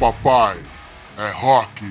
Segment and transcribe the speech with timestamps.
[0.00, 0.56] Papai
[1.16, 1.84] é rock.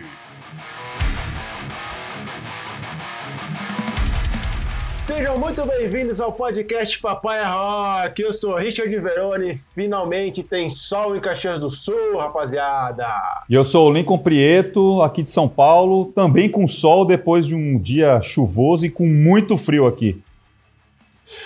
[5.07, 8.21] Sejam muito bem-vindos ao podcast Papai é Rock.
[8.21, 9.59] Eu sou Richard Veroni.
[9.73, 13.05] Finalmente tem sol em Caxias do Sul, rapaziada.
[13.49, 17.55] E eu sou o Lincoln Prieto, aqui de São Paulo, também com sol depois de
[17.55, 20.21] um dia chuvoso e com muito frio aqui.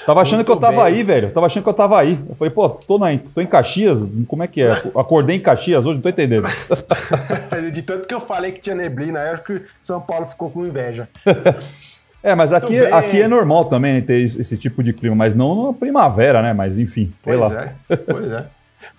[0.05, 0.93] Tava achando Muito que eu tava bem.
[0.95, 1.31] aí, velho.
[1.31, 2.19] Tava achando que eu tava aí.
[2.27, 4.09] Eu falei, pô, tô, na, tô em Caxias?
[4.27, 4.71] Como é que é?
[4.97, 5.95] Acordei em Caxias hoje?
[5.95, 6.47] Não tô entendendo.
[7.71, 10.65] De tanto que eu falei que tinha neblina, eu acho que São Paulo ficou com
[10.65, 11.07] inveja.
[12.23, 15.67] É, mas aqui, aqui é normal também ter esse esse tipo de clima, mas não
[15.67, 16.53] na primavera, né?
[16.53, 17.61] Mas enfim, sei Pois lá.
[17.87, 18.45] é, pois é.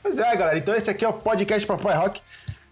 [0.01, 0.57] Pois é, galera.
[0.59, 2.21] Então esse aqui é o podcast Papai Rock.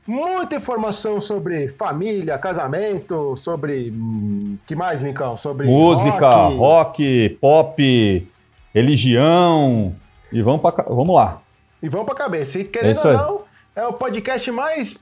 [0.07, 3.91] Muita informação sobre família, casamento, sobre.
[3.91, 5.37] hum, que mais, Micão?
[5.37, 6.57] Sobre Música, rock.
[6.57, 8.29] rock, pop,
[8.75, 9.95] religião.
[10.33, 11.41] E vamos, pra, vamos lá.
[11.83, 12.59] E vamos pra cabeça.
[12.59, 13.41] E É querendo isso ou não,
[13.75, 14.99] é o podcast mais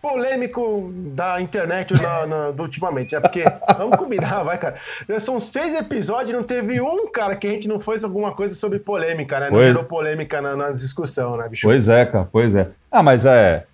[0.00, 3.14] polêmico da internet na, na- do ultimamente.
[3.14, 3.44] É porque,
[3.76, 4.76] vamos combinar, vai, cara.
[5.08, 8.32] Já são seis episódios e não teve um, cara, que a gente não fez alguma
[8.32, 9.46] coisa sobre polêmica, né?
[9.46, 9.64] Não Foi.
[9.64, 11.66] gerou polêmica na, na discussão, né, bicho?
[11.66, 12.68] Pois é, cara, pois é.
[12.90, 13.66] Ah, mas é,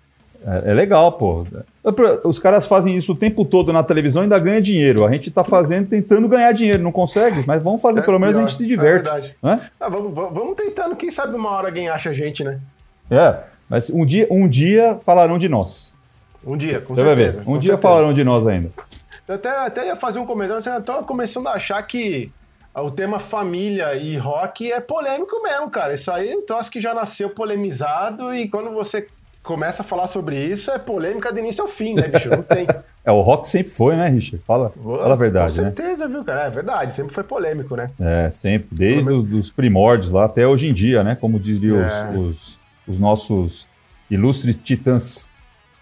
[0.45, 1.45] é, é legal, pô.
[2.23, 5.05] Os caras fazem isso o tempo todo na televisão e ainda ganha dinheiro.
[5.05, 8.35] A gente tá fazendo, tentando ganhar dinheiro, não consegue, mas vamos fazer, É pelo menos
[8.35, 9.03] a pior, gente se é diverte.
[9.03, 9.35] verdade.
[9.41, 9.69] né?
[9.79, 12.59] Ah, vamos, vamos tentando, quem sabe uma hora alguém acha a gente, né?
[13.09, 13.37] É,
[13.69, 15.93] mas um dia, um dia falarão de nós.
[16.45, 17.37] Um dia, com Você vai certeza.
[17.39, 17.41] ver.
[17.41, 17.81] Um com dia certeza.
[17.87, 18.69] falarão de nós ainda.
[19.27, 22.31] Eu até, até ia fazer um comentário, assim, eu tô começando a achar que
[22.75, 25.95] o tema família e rock é polêmico mesmo, cara.
[25.95, 29.07] Isso aí é um troço que já nasceu polemizado e quando você
[29.45, 32.29] começa a falar sobre isso, é polêmica do início ao fim, né, bicho?
[32.29, 32.67] Não tem.
[33.07, 34.43] É, o rock sempre foi, né, Richard?
[34.47, 35.67] Fala, fala a verdade, Com né?
[35.71, 36.45] certeza, viu, cara?
[36.45, 37.91] É verdade, sempre foi polêmico, né?
[38.01, 41.15] É, sempre, desde os primórdios lá até hoje em dia, né?
[41.21, 42.09] Como diriam os- É.
[42.17, 43.67] os, os nossos
[44.09, 45.29] ilustres titãs.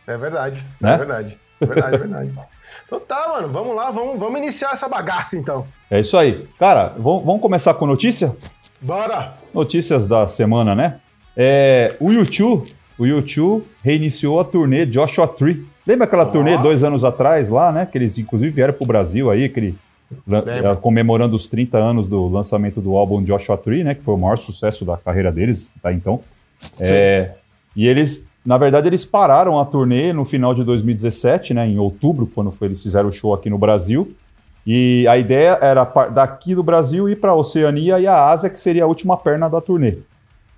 [0.05, 0.93] É verdade, Né?
[0.93, 1.37] é verdade.
[1.61, 2.31] É verdade, é verdade.
[2.85, 5.65] Então tá, mano, vamos lá, vamos, vamos iniciar essa bagaça então.
[5.89, 6.45] É isso aí.
[6.59, 8.35] Cara, vamos, vamos começar com notícia?
[8.81, 9.35] Bora!
[9.53, 10.99] Notícias da semana, né?
[11.37, 15.65] É, o YouTube, o YouTube reiniciou a turnê Joshua Tree.
[15.85, 17.85] Lembra aquela turnê dois anos atrás lá, né?
[17.85, 19.75] Que eles inclusive vieram pro Brasil aí, aquele,
[20.25, 20.49] Lembro.
[20.49, 23.95] eh, comemorando os 30 anos do lançamento do álbum Joshua Tree, né?
[23.95, 25.91] Que foi o maior sucesso da carreira deles, tá?
[25.91, 26.21] Então.
[26.79, 27.35] É,
[27.75, 31.67] e eles, na verdade, eles pararam a turnê no final de 2017, né?
[31.67, 34.15] Em outubro, quando foi, eles fizeram o show aqui no Brasil.
[34.65, 35.83] E a ideia era
[36.13, 39.49] daqui do Brasil ir para a Oceania e a Ásia, que seria a última perna
[39.49, 39.97] da turnê.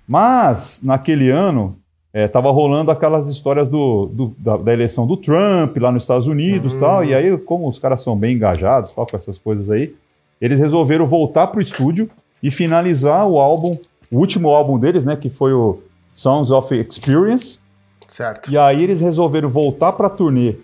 [0.06, 1.76] Mas, naquele ano,
[2.24, 6.72] estava rolando aquelas histórias do, do- da, da eleição do Trump lá nos Estados Unidos
[6.74, 7.04] e tal.
[7.04, 9.94] E aí, como os caras são bem engajados tal, com essas coisas aí,
[10.40, 12.08] eles resolveram voltar pro estúdio
[12.42, 13.72] e finalizar o álbum,
[14.10, 15.16] o último álbum deles, né?
[15.16, 15.78] Que foi o
[16.14, 17.60] Songs of Experience.
[18.08, 18.50] Certo.
[18.50, 20.54] E aí eles resolveram voltar para a turnê,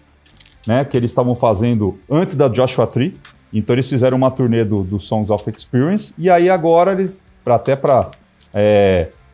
[0.67, 3.17] né, que eles estavam fazendo antes da Joshua Tree.
[3.53, 6.15] Então eles fizeram uma turnê do, do Songs of Experience.
[6.17, 8.11] E aí agora eles, pra, até para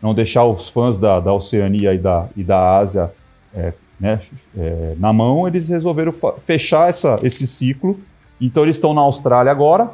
[0.02, 3.10] não deixar os fãs da, da Oceania e da, e da Ásia
[3.54, 4.20] é, né,
[4.56, 7.98] é, na mão, eles resolveram fechar essa, esse ciclo.
[8.40, 9.90] Então eles estão na Austrália agora,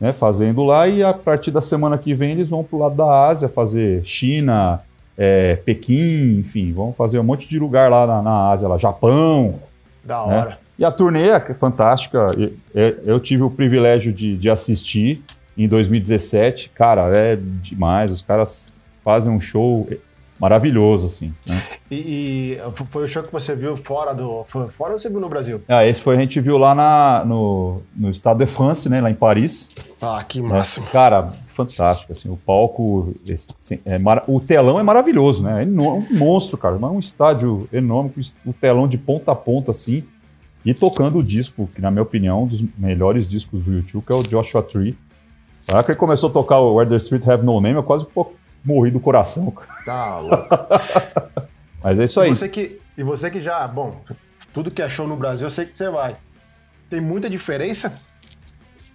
[0.00, 3.28] né, fazendo lá, e a partir da semana que vem eles vão pro lado da
[3.28, 4.80] Ásia fazer China,
[5.16, 9.60] é, Pequim, enfim, vão fazer um monte de lugar lá na, na Ásia, lá, Japão.
[10.02, 10.38] Da né?
[10.38, 10.58] hora.
[10.78, 12.26] E a turnê é fantástica.
[12.74, 15.22] Eu tive o privilégio de, de assistir
[15.56, 16.70] em 2017.
[16.70, 18.10] Cara, é demais.
[18.10, 18.74] Os caras
[19.04, 19.88] fazem um show
[20.40, 21.32] maravilhoso, assim.
[21.46, 21.62] né?
[21.90, 22.58] E, e
[22.90, 24.42] foi o show que você viu fora do.
[24.44, 25.60] Fora ou você viu no Brasil?
[25.68, 29.08] Ah, esse foi a gente viu lá na, no, no Estado de France, né, lá
[29.10, 29.70] em Paris.
[30.00, 30.48] Ah, que né?
[30.48, 30.86] máximo.
[30.86, 33.14] Cara, fantástico, assim, o palco,
[33.60, 35.60] assim, é mara- o telão é maravilhoso, né?
[35.60, 38.10] É eno- um monstro, cara, mas um estádio enorme,
[38.44, 40.02] o telão de ponta a ponta, assim,
[40.64, 44.04] e tocando o disco, que na minha opinião é um dos melhores discos do YouTube,
[44.04, 44.96] que é o Joshua Tree.
[45.68, 47.82] Na hora que ele começou a tocar o Where the Street Have No Name, eu
[47.84, 48.06] quase
[48.64, 49.68] morri do coração, cara.
[49.84, 50.46] Tá louco.
[51.82, 52.28] Mas é isso E aí.
[52.34, 54.00] você, que, e você que já, bom,
[54.54, 56.16] tudo que é show no Brasil, eu sei que você vai.
[56.88, 57.92] Tem muita diferença?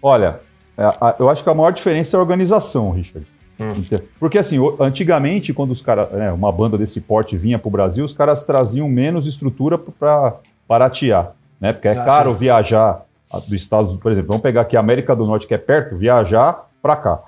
[0.01, 0.39] Olha,
[0.77, 0.83] é,
[1.19, 3.27] eu acho que a maior diferença é a organização, Richard.
[3.59, 7.71] Ente- Porque assim, antigamente, quando os caras, né, uma banda desse porte vinha para o
[7.71, 10.35] Brasil, os caras traziam menos estrutura para
[10.69, 11.73] baratear, né?
[11.73, 12.37] Porque é Ah, caro sim.
[12.39, 13.01] viajar
[13.33, 15.97] dos Estados Unidos, por exemplo, vamos pegar aqui a América do Norte, que é perto,
[15.97, 17.19] viajar para cá,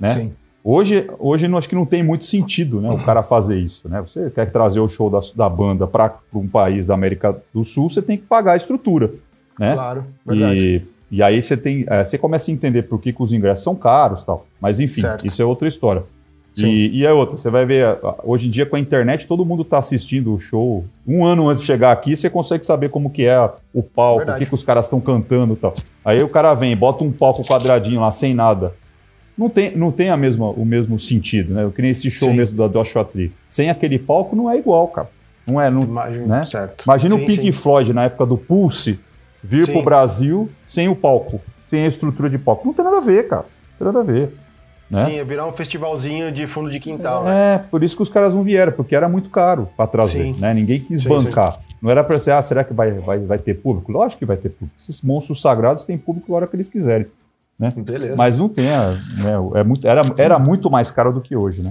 [0.00, 0.08] né?
[0.08, 0.34] Sim.
[0.68, 3.88] Hoje, hoje não, acho que não tem muito sentido né, o cara fazer isso.
[3.88, 4.02] Né?
[4.02, 7.88] Você quer trazer o show da, da banda para um país da América do Sul,
[7.88, 9.12] você tem que pagar a estrutura.
[9.56, 9.72] Né?
[9.74, 10.84] Claro, verdade.
[11.08, 13.62] E, e aí você tem, é, você começa a entender por que, que os ingressos
[13.62, 14.44] são caros tal.
[14.60, 15.24] Mas enfim, Certo.
[15.24, 16.02] isso é outra história.
[16.58, 19.62] E, e é outra, você vai ver, hoje em dia com a internet, todo mundo
[19.62, 20.84] tá assistindo o show.
[21.06, 23.38] Um ano antes de chegar aqui, você consegue saber como que é
[23.72, 24.38] o palco, Verdade.
[24.38, 25.74] o que, que os caras estão cantando e tal.
[26.04, 28.72] Aí o cara vem, bota um palco quadradinho lá, sem nada.
[29.36, 31.64] Não tem, não tem a mesma, o mesmo sentido, né?
[31.64, 32.36] Eu que nem esse show Sim.
[32.36, 33.30] mesmo da Joshua Tree.
[33.48, 35.08] Sem aquele palco não é igual, cara.
[35.46, 36.44] Não é, não, Imagino, né?
[36.44, 36.84] certo.
[36.84, 37.52] Imagina Sim, o Pink sim.
[37.52, 38.98] Floyd na época do Pulse
[39.42, 39.72] vir Sim.
[39.72, 42.66] pro Brasil sem o palco, sem a estrutura de palco.
[42.66, 43.44] Não tem nada a ver, cara.
[43.78, 44.34] Não tem nada a ver.
[44.90, 45.04] Né?
[45.04, 47.54] Sim, ia virar um festivalzinho de fundo de quintal, né?
[47.54, 50.54] É, por isso que os caras não vieram, porque era muito caro para trazer, né?
[50.54, 51.58] Ninguém quis bancar.
[51.82, 53.92] Não era para ser, ah, será que vai, vai, vai ter público?
[53.92, 54.74] Lógico que vai ter público.
[54.80, 57.06] Esses monstros sagrados têm público a hora que eles quiserem.
[57.58, 58.16] Beleza.
[58.16, 59.32] Mas não tem, a- né?
[59.60, 61.70] É muito, era, era muito mais caro do que hoje, né?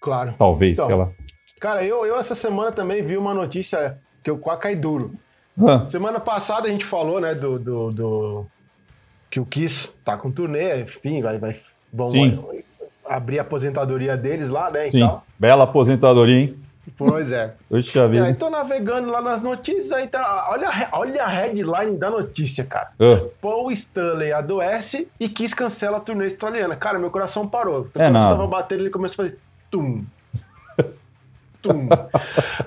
[0.00, 0.34] Claro.
[0.38, 0.86] Talvez, Então.
[0.86, 1.08] sei lá.
[1.60, 5.12] Cara, eu, eu essa semana também vi uma notícia que eu quase caí duro.
[5.58, 8.46] Ah, Semana passada a gente falou, né, do, do, do-
[9.30, 11.54] que o Kiss tá com turnê, enfim, vai, vai
[11.92, 12.38] vão Sim.
[13.08, 15.08] abrir a aposentadoria deles lá, né, sim,
[15.38, 16.56] bela aposentadoria, hein?
[16.96, 17.54] Pois é.
[17.70, 18.20] Hoje já E vi.
[18.20, 22.90] aí tô navegando lá nas notícias, aí tá, olha, olha a headline da notícia, cara.
[23.00, 26.76] Ah, Paul Stanley adoece e Kiss cancela a turnê australiana.
[26.76, 27.88] Cara, meu coração parou.
[27.94, 29.40] É Quando estava batendo, ele começou a fazer
[29.70, 30.04] tum.
[31.62, 31.88] Tum.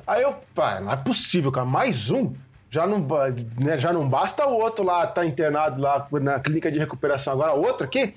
[0.05, 1.65] Aí eu, pá, não é possível, cara.
[1.65, 2.33] Mais um?
[2.71, 2.99] Já não,
[3.59, 7.33] né, já não basta o outro lá, tá internado lá na clínica de recuperação.
[7.33, 8.13] Agora outro aqui?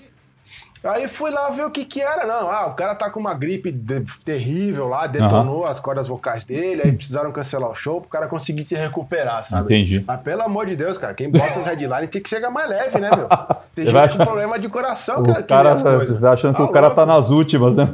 [0.85, 2.27] Aí fui lá ver o que que era.
[2.27, 6.45] Não, ah, o cara tá com uma gripe de- terrível lá, detonou as cordas vocais
[6.45, 9.65] dele, aí precisaram cancelar o show pro cara conseguir se recuperar, sabe?
[9.65, 10.03] Entendi.
[10.07, 12.99] Mas pelo amor de Deus, cara, quem bota as headlines tem que chegar mais leve,
[12.99, 13.29] né, meu?
[13.75, 16.21] Tem gente com achar- problema de coração o que, que cara as coisas.
[16.21, 17.17] tá achando que Ah, o cara tá louco.
[17.21, 17.89] nas últimas, né?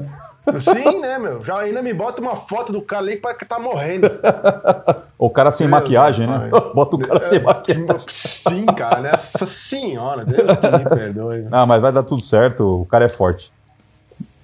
[0.61, 1.43] Sim, né, meu?
[1.43, 4.09] Já ainda me bota uma foto do cara ali que tá morrendo.
[5.21, 6.49] O cara sem Deus, maquiagem, né?
[6.49, 6.61] pai.
[6.61, 6.71] É.
[6.73, 7.87] Bota o cara sem maquiagem.
[8.07, 9.11] Sim, cara, né?
[9.11, 11.49] Nossa senhora, Deus que me perdoe.
[11.51, 13.51] Ah, mas vai dar tudo certo, o cara é forte.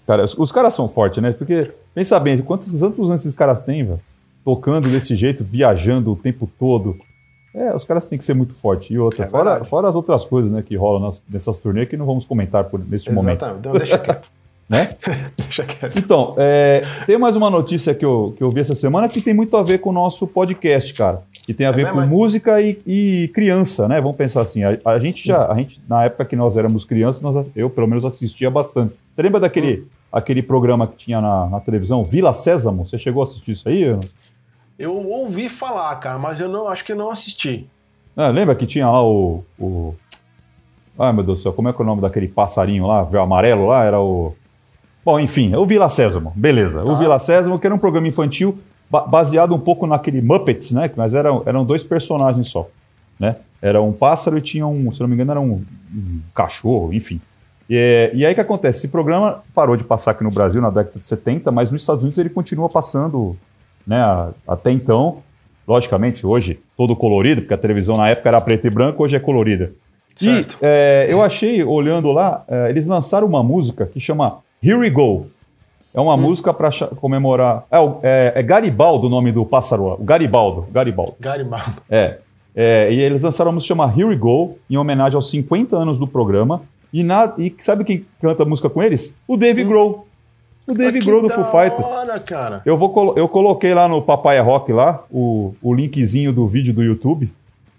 [0.04, 1.30] Cara, os, os caras são fortes, né?
[1.32, 4.00] Porque, pensa bem, quantos, quantos anos esses caras têm, velho?
[4.44, 6.96] Tocando desse jeito, viajando o tempo todo.
[7.54, 8.90] É, os caras têm que ser muito fortes.
[8.90, 11.96] E outra, É fora, fora as outras coisas né, que rolam nas- nessas turnês que
[11.96, 13.44] não vamos comentar por, neste momento.
[13.44, 13.60] Exatamente.
[13.60, 14.28] Então deixa quieto.
[14.68, 14.90] Né?
[15.96, 19.32] Então, é, tem mais uma notícia que eu, que eu vi essa semana que tem
[19.34, 21.22] muito a ver com o nosso podcast, cara.
[21.46, 22.06] Que tem a ver mesmo, com é?
[22.06, 24.00] música e, e criança, né?
[24.00, 24.62] Vamos pensar assim.
[24.64, 27.86] A, a gente já, a gente, na época que nós éramos crianças, nós- eu pelo
[27.86, 28.94] menos assistia bastante.
[29.14, 29.84] Você lembra daquele Hum.
[30.10, 32.86] aquele programa que tinha na, na televisão, Vila Sésamo?
[32.86, 33.96] Você chegou a assistir isso aí?
[34.78, 37.66] Eu ouvi falar, cara, mas eu não acho que eu não assisti.
[38.16, 39.94] Ah, lembra que tinha lá o, o.
[40.98, 43.18] Ai, meu Deus do céu, como é que é o nome daquele passarinho lá, o
[43.20, 43.84] amarelo lá?
[43.84, 44.34] Era o.
[45.04, 46.82] Bom, enfim, é o Vila Sésamo, beleza.
[46.82, 46.94] O Tá.
[46.94, 48.58] Vila Sésamo, que era um programa infantil
[48.90, 50.90] ba- baseado um pouco naquele Muppets, né?
[50.96, 52.68] Mas eram, eram dois personagens só,
[53.20, 53.36] né?
[53.60, 55.62] Era um pássaro e tinha um, se não me engano, era um,
[55.94, 57.20] um cachorro, enfim.
[57.68, 58.78] E, e aí o que acontece?
[58.80, 62.02] Esse programa parou de passar aqui no Brasil na década de 70, mas nos Estados
[62.02, 63.36] Unidos ele continua passando,
[63.86, 63.96] né?
[64.00, 65.22] a- Até então,
[65.66, 69.20] logicamente, hoje todo colorido, porque a televisão na época era preto e branco, hoje é
[69.20, 69.72] colorida.
[70.20, 70.58] E Certo.
[70.62, 75.26] é, eu achei, olhando lá, é, eles lançaram uma música que chama Here We Go.
[75.92, 77.66] É uma música para comemorar.
[77.70, 79.92] É, é, é Garibaldo o nome do pássaro.
[79.92, 80.66] O Garibaldo.
[80.72, 81.14] Garibaldo.
[81.20, 81.82] Garibaldo.
[81.90, 82.18] É.
[82.56, 85.76] É, e eles lançaram uma música que chama Here We Go, em homenagem aos 50
[85.76, 86.62] anos do programa.
[86.90, 89.18] E, na, e sabe quem canta a música com eles?
[89.28, 90.06] O Dave Grohl.
[90.66, 91.84] O Dave Grohl do Foo Fighters.
[91.84, 92.62] hora, cara.
[92.64, 96.82] Eu, vou, eu coloquei lá no Papaya Rock lá o, o linkzinho do vídeo do
[96.82, 97.30] YouTube.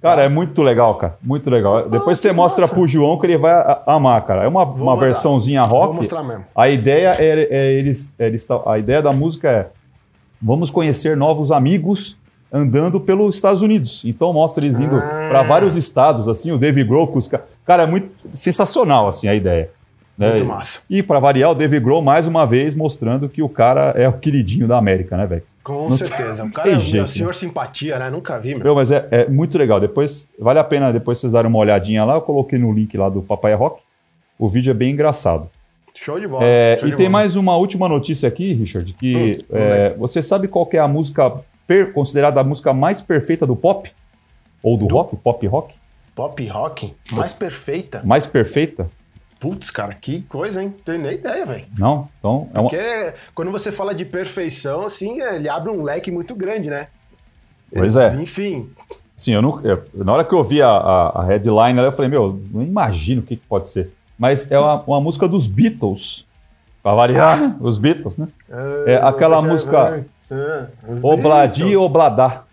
[0.09, 1.17] Cara, é muito legal, cara.
[1.21, 1.89] Muito legal.
[1.89, 2.73] Depois você mostra massa.
[2.75, 3.53] pro João que ele vai
[3.87, 4.43] amar, cara.
[4.43, 5.95] É uma, uma versãozinha Vou rock.
[5.95, 6.45] mostrar mesmo.
[6.55, 9.67] A ideia é, é eles, eles tá- a ideia da música é
[10.41, 12.17] vamos conhecer novos amigos
[12.53, 14.03] andando pelos Estados Unidos.
[14.05, 15.27] Então mostra eles indo Ah.
[15.29, 19.27] para vários estados, assim, o Dave Grohl, com os ca- cara, é muito sensacional assim
[19.27, 19.69] a ideia.
[20.17, 20.29] né?
[20.29, 20.85] Muito massa.
[20.89, 24.13] E para variar, o Dave Grohl mais uma vez mostrando que o cara é o
[24.13, 25.43] queridinho da América, né, velho?
[25.65, 26.43] Com Não certeza.
[26.45, 28.07] O cara é jeito, meu senhor simpatia, né?
[28.11, 28.63] Nunca vi, meu.
[28.63, 29.79] Meu, mas é, é muito legal.
[29.79, 32.13] Depois, vale a pena depois vocês darem uma olhadinha lá.
[32.13, 33.81] Eu coloquei no link lá do Papai Rock.
[34.37, 35.49] O vídeo é bem engraçado.
[35.95, 36.43] Show de bola.
[36.45, 37.13] É, show e de tem bola.
[37.13, 41.31] mais uma última notícia aqui, Richard, que Hum, é, você sabe qual é a música
[41.65, 43.91] per- considerada a música mais perfeita do pop?
[44.61, 45.15] Ou do, rock?
[45.15, 45.73] Pop rock?
[46.13, 48.01] Pop rock mais perfeita.
[48.05, 48.87] Mais perfeita?
[49.39, 50.73] Putz, cara, que coisa, hein?
[50.85, 51.65] Tenho nem ideia, velho.
[51.77, 52.07] Não?
[52.19, 52.69] Então, é uma...
[52.69, 56.87] Porque quando você fala de perfeição, assim, ele abre um leque muito grande, né?
[57.73, 58.15] Pois é.
[58.15, 58.69] Enfim,
[59.17, 62.09] Sim, eu não, eu- na hora que eu vi a, a, a headline, eu falei,
[62.11, 63.91] meu, não imagino o que, que pode ser.
[64.17, 66.25] Mas é uma, uma música dos Beatles.
[66.81, 67.55] Pra variar, né?
[67.59, 68.27] Os Beatles, né?
[68.85, 70.05] É aquela música
[71.01, 72.43] Obladi Obladi Obladá.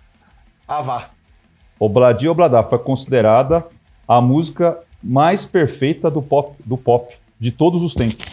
[0.67, 1.11] Ah, vá.
[1.79, 3.65] Obladi Obladá foi considerada
[4.09, 8.25] a música mais perfeita do pop, do pop de todos os tempos.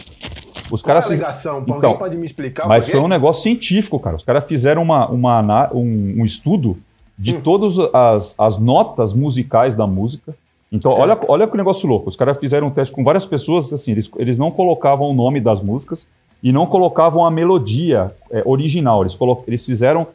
[0.70, 1.60] Os Qual é caras a fiz- alegação?
[1.62, 2.68] Então, Alguém pode me explicar?
[2.68, 4.16] Mas foi um negócio científico, cara.
[4.16, 6.76] Os caras fizeram uma, uma um, um estudo
[7.18, 7.40] de Hum.
[7.40, 10.34] todas as, as notas musicais da música.
[10.72, 11.02] Então, Certo.
[11.02, 12.08] olha, olha que negócio louco.
[12.08, 15.40] Os caras fizeram um teste com várias pessoas, assim, eles, eles não colocavam o nome
[15.40, 16.06] das músicas
[16.40, 19.02] e não colocavam a melodia é, original.
[19.02, 20.06] Eles, colo- eles fizeram,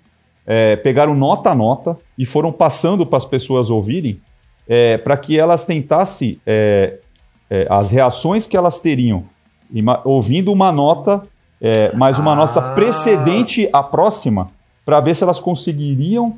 [0.47, 4.19] é, pegaram nota a nota e foram passando para as pessoas ouvirem
[5.03, 6.97] para que elas tentassem é,
[7.49, 9.23] é, as reações que elas teriam
[10.03, 11.23] ouvindo uma nota,
[11.61, 12.35] é, mais uma Ah.
[12.35, 14.49] nota precedente à próxima,
[14.85, 16.37] para ver se elas conseguiriam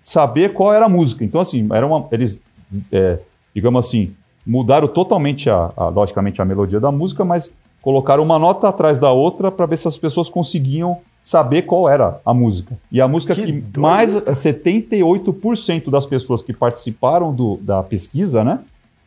[0.00, 1.24] saber qual era a música.
[1.24, 2.42] Então, assim, era uma, eles,
[2.92, 3.18] é,
[3.54, 4.12] digamos assim,
[4.46, 9.10] mudaram totalmente, a, a- logicamente, a melodia da música, mas colocaram uma nota atrás da
[9.12, 12.76] outra para ver se as pessoas conseguiam saber qual era a música.
[12.90, 13.80] E a música Que que, doido.
[13.80, 18.60] mais 78% das pessoas que participaram do- da pesquisa, né?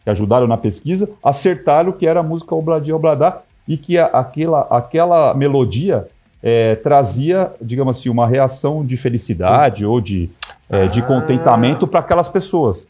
[0.03, 4.61] que ajudaram na pesquisa, acertaram que era a música Obladi Obladá e que a- aquela,
[4.69, 6.07] aquela melodia
[6.45, 10.29] eh, trazia, digamos assim, uma reação de felicidade ou de,
[10.69, 11.03] eh, de Ah.
[11.03, 12.85] contentamento para aquelas pessoas.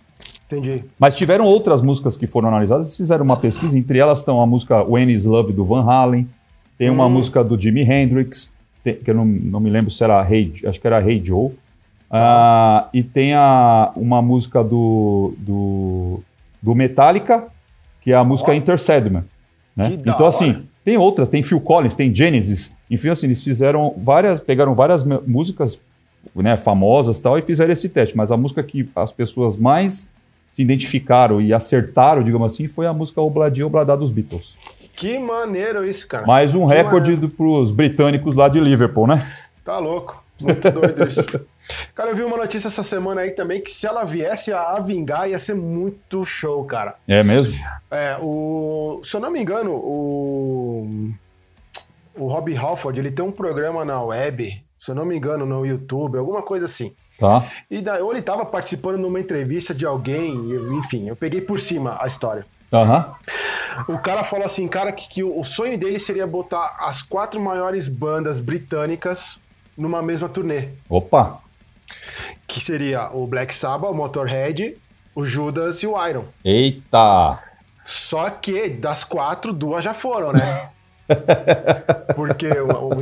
[0.48, 0.84] Entendi.
[0.98, 4.82] Mas tiveram outras músicas que foram analisadas, fizeram uma pesquisa, entre elas estão a música
[4.84, 6.27] When Is Love do Van Halen,
[6.80, 7.12] tem uma Hum.
[7.12, 8.51] música do Jimi Hendrix,
[8.84, 11.52] que eu não, não me lembro se era Hey, acho que era Hey Joe,
[12.12, 16.20] Ah, e tem a, uma música do, do,
[16.62, 17.46] do Metallica,
[18.02, 19.24] que é a música Sandman.
[19.75, 20.00] Né?
[20.06, 24.75] Então, assim, tem outras, tem Phil Collins, tem Genesis, enfim, assim, eles fizeram várias, pegaram
[24.75, 25.82] várias músicas
[26.36, 28.16] né, famosas e tal, e fizeram esse teste.
[28.16, 30.10] Mas a música que as pessoas mais
[30.52, 34.56] se identificaram e acertaram, digamos assim, foi a música Obladi Obladá dos Beatles.
[34.96, 36.26] Que maneiro isso, cara.
[36.26, 39.28] Mais um Que recorde para os britânicos lá de Liverpool, né?
[39.64, 40.24] Tá louco.
[40.40, 41.24] Muito doido isso.
[41.96, 45.30] Cara, eu vi uma notícia essa semana aí também que se ela viesse a vingar
[45.30, 46.96] ia ser muito show, cara.
[47.08, 47.54] É mesmo?
[47.90, 49.02] É, o.
[49.04, 51.12] Se eu não me engano, o.
[52.16, 55.66] O Rob Halford, ele tem um programa na web, se eu não me engano, no
[55.66, 56.94] YouTube, alguma coisa assim.
[57.18, 57.48] Tá.
[57.72, 60.32] E daí, ou ele tava participando numa entrevista de alguém,
[60.78, 62.46] enfim, eu peguei por cima a história.
[62.74, 63.15] Aham.
[63.88, 67.88] O cara falou assim, cara, que, que o sonho dele seria botar as quatro maiores
[67.88, 69.44] bandas britânicas
[69.77, 70.70] numa mesma turnê.
[70.89, 71.39] Opa.
[72.48, 74.77] Que seria o Black Sabbath, o Motorhead,
[75.15, 76.25] o Judas e o Iron.
[76.44, 77.39] Eita.
[77.84, 80.70] Só que das quatro, duas já foram, né?
[82.15, 82.48] Porque,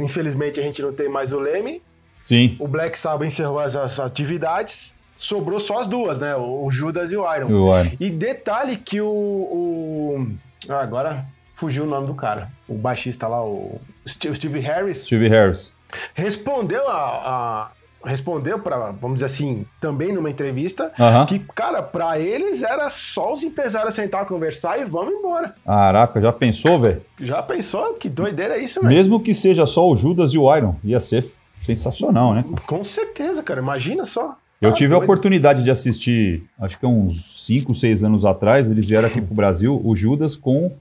[0.03, 1.81] infelizmente, a gente não tem mais o Leme.
[2.23, 2.55] Sim.
[2.59, 4.95] O Black Sabbath encerrou as, as atividades.
[5.23, 6.35] Sobrou só as duas, né?
[6.35, 7.47] O, Judas e o Iron.
[7.47, 7.91] O Iron.
[7.99, 9.07] E detalhe que o.
[9.07, 10.27] o-
[10.67, 12.49] ah, agora fugiu o nome do cara.
[12.67, 15.73] O baixista lá, o Steve, Harris, Steve Harris.
[16.15, 16.95] respondeu a.
[16.95, 17.71] a-
[18.03, 21.27] respondeu para, vamos dizer assim, também numa entrevista, Aham.
[21.27, 25.53] que, cara, pra eles era só os empresários sentar, conversar e vamos embora.
[25.63, 27.03] Caraca, já pensou, velho?
[27.19, 27.93] Já pensou?
[27.93, 28.91] Que doideira é isso, velho?
[28.91, 31.23] Mesmo que seja só o Judas e o Iron, ia ser
[31.63, 32.43] sensacional, né?
[32.65, 33.61] Com certeza, cara.
[33.61, 34.35] Imagina só.
[34.61, 38.69] Eu Tá tive a oportunidade de assistir, acho que há uns 5, 6 anos atrás,
[38.69, 40.71] eles vieram aqui pro Brasil, o Judas com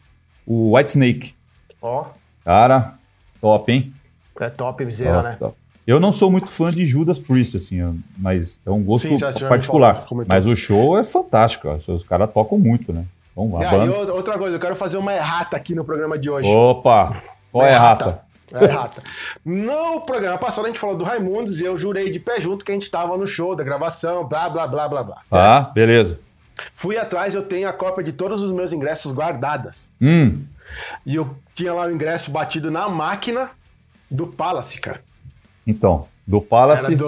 [0.46, 1.34] o White Snake.
[1.80, 2.06] Ó,
[2.44, 2.94] Cara,
[3.40, 3.92] top, hein?
[4.38, 5.37] é top, Top, né?
[5.38, 5.54] top.
[5.87, 7.78] Eu não sou muito fã de Judas Priest, assim,
[8.18, 10.06] mas é um gosto Sim, já- já particular.
[10.06, 13.04] falou, mas o show é fantástico, os caras tocam muito, né?
[13.34, 14.12] Vamos lá, E banda.
[14.12, 16.46] outra- coisa, eu quero fazer uma errata aqui no programa de hoje.
[16.49, 17.22] Opa!
[17.50, 18.20] Qual é a rata?
[18.52, 19.02] É errata.
[19.45, 22.73] No programa passado a gente falou do Raimundos e eu jurei de pé junto que
[22.73, 25.16] a gente tava no show da gravação, blá, blá, blá, blá, blá.
[25.25, 25.30] certo?
[25.30, 26.21] Tá, beleza.
[26.75, 29.92] Fui atrás, eu tenho a cópia de todos os meus ingressos guardadas.
[30.00, 30.42] Hum,
[31.07, 33.50] E eu tinha lá o ingresso batido na máquina
[34.11, 35.00] do Palace, cara.
[35.66, 36.87] então, do Palace.
[36.87, 37.07] Era, do,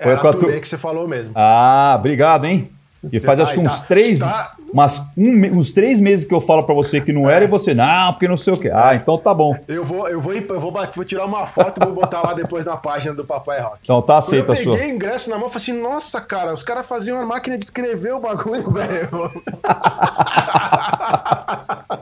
[0.00, 1.32] foi era com a a tu- turnê que você falou mesmo.
[1.34, 2.70] Ah, obrigado, hein?
[3.10, 4.54] E faz Tá, acho que tá, uns três, tá.
[4.72, 7.74] Umas, um uns três meses que eu falo pra você que não era e você,
[7.74, 8.70] não, porque não sei o quê.
[8.72, 9.56] Ah, então tá bom.
[9.66, 12.66] Eu vou, eu vou, eu vou, vou tirar uma foto e vou botar lá depois
[12.66, 13.78] na página do Papai Rock.
[13.82, 14.72] Então tá aceita eu a sua.
[14.72, 17.56] peguei o ingresso na mão e falei assim, nossa, cara, os caras faziam uma máquina
[17.56, 19.30] de escrever o bagulho, velho.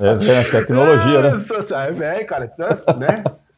[0.00, 1.30] É, é tecnologia, né?
[1.30, 3.25] Nossa, é velho, cara, tá, né?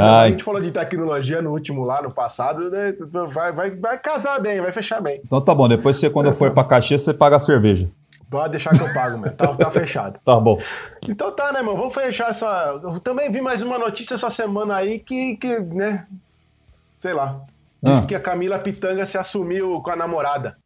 [0.00, 2.92] A gente falou de tecnologia no último lá, no passado, né?
[3.30, 5.20] Vai, vai, vai casar bem, vai fechar bem.
[5.24, 7.88] Então tá bom, depois você, quando eu for pra Caxias, você paga a cerveja.
[8.30, 9.34] Pode deixar que eu pago, meu.
[9.34, 10.20] Tá, tá fechado.
[10.24, 10.60] Tá bom.
[11.08, 11.76] Então tá, né, irmão?
[11.76, 12.78] Vamos fechar essa.
[12.82, 16.06] Eu também vi mais uma notícia essa semana aí que, que né?
[16.98, 17.40] Sei lá.
[17.82, 18.06] Diz Ah.
[18.06, 20.56] que a Camila Pitanga se assumiu com a namorada.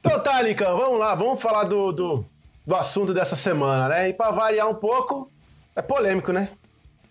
[0.00, 2.24] Então tá, Licão, vamos lá, vamos falar do, do,
[2.66, 4.08] do assunto dessa semana, né?
[4.10, 5.30] E pra variar um pouco,
[5.74, 6.48] é polêmico, né?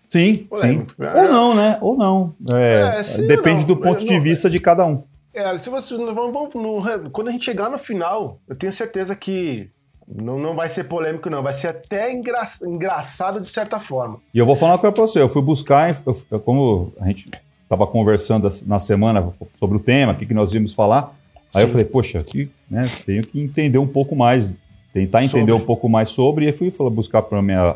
[0.08, 0.86] Sim, sim.
[0.98, 1.78] Ou não, né?
[1.80, 2.34] Ou não.
[2.52, 3.66] É, É, sim depende não.
[3.68, 5.02] do ponto Eu de não- vista de cada um.
[5.32, 9.16] É, se você, vamos, vamos no- quando a gente chegar no final, eu tenho certeza
[9.16, 9.68] que
[10.06, 11.42] não, não vai ser polêmico, não.
[11.42, 14.18] Vai ser até engra- engraçado de certa forma.
[14.32, 15.20] E eu vou falar uma coisa pra você.
[15.20, 17.26] Eu fui buscar, eu- eu- como a gente
[17.62, 21.12] estava conversando na semana sobre o tema, o que, que nós íamos falar.
[21.52, 21.72] Aí eu Sim.
[21.72, 24.48] falei, poxa, aqui, né, tenho que entender um pouco mais,
[24.92, 25.62] tentar entender Sobre.
[25.64, 26.48] um pouco mais sobre.
[26.48, 27.74] E fui buscar para minha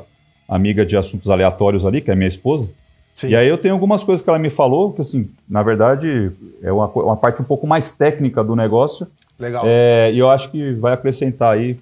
[0.48, 2.70] amiga de assuntos aleatórios ali, que é minha esposa.
[3.12, 3.28] Sim.
[3.30, 6.30] E aí eu tenho algumas coisas que ela me falou, que assim, na verdade,
[6.62, 9.06] é uma, uma parte um pouco mais técnica do negócio.
[9.38, 9.64] Legal.
[9.66, 11.78] É, e eu acho que vai acrescentar aí,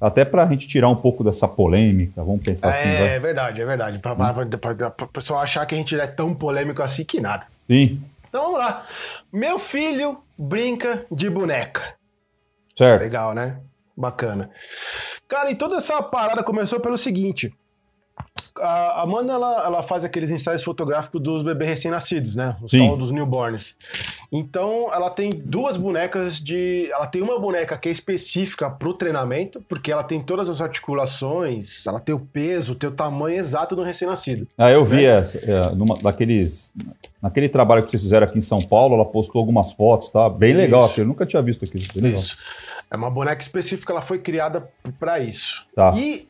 [0.00, 3.08] até para a gente tirar um pouco dessa polêmica, vamos pensar assim, vai.
[3.16, 3.98] é verdade, é verdade.
[3.98, 7.46] Pra, pra- pra- pra pessoal achar que a gente é tão polêmico assim que nada.
[7.68, 8.86] Sim, Então vamos lá.
[9.32, 11.82] Meu filho brinca de boneca.
[12.76, 13.02] certo.
[13.02, 13.56] Legal, né?
[13.96, 14.50] Bacana.
[15.26, 17.52] Cara, e toda essa parada começou pelo seguinte.
[18.60, 22.56] A Amanda, ela, ela faz aqueles ensaios fotográficos dos bebês recém-nascidos, né?
[22.62, 22.86] Os Sim.
[22.86, 23.76] tal dos newborns.
[24.30, 26.88] Então, ela tem duas bonecas de...
[26.92, 31.86] Ela tem uma boneca que é específica pro treinamento, porque ela tem todas as articulações,
[31.86, 34.46] ela tem o peso, tem o tamanho exato do recém-nascido.
[34.56, 36.72] Ah, eu vi essa, é, numa, daqueles,
[37.22, 40.28] naquele trabalho que vocês fizeram aqui em São Paulo, ela postou algumas fotos, tá?
[40.28, 40.90] Bem legal, Isso.
[40.90, 41.84] aquilo, eu nunca tinha visto aquilo.
[41.94, 42.20] Bem legal.
[42.20, 42.36] Isso.
[42.90, 45.66] É uma boneca específica, ela foi criada para isso.
[45.74, 45.92] Tá.
[45.94, 46.26] E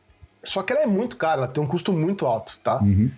[0.50, 2.80] só que ela é muito cara, ela tem um custo muito alto, tá?
[2.82, 3.10] Uhum.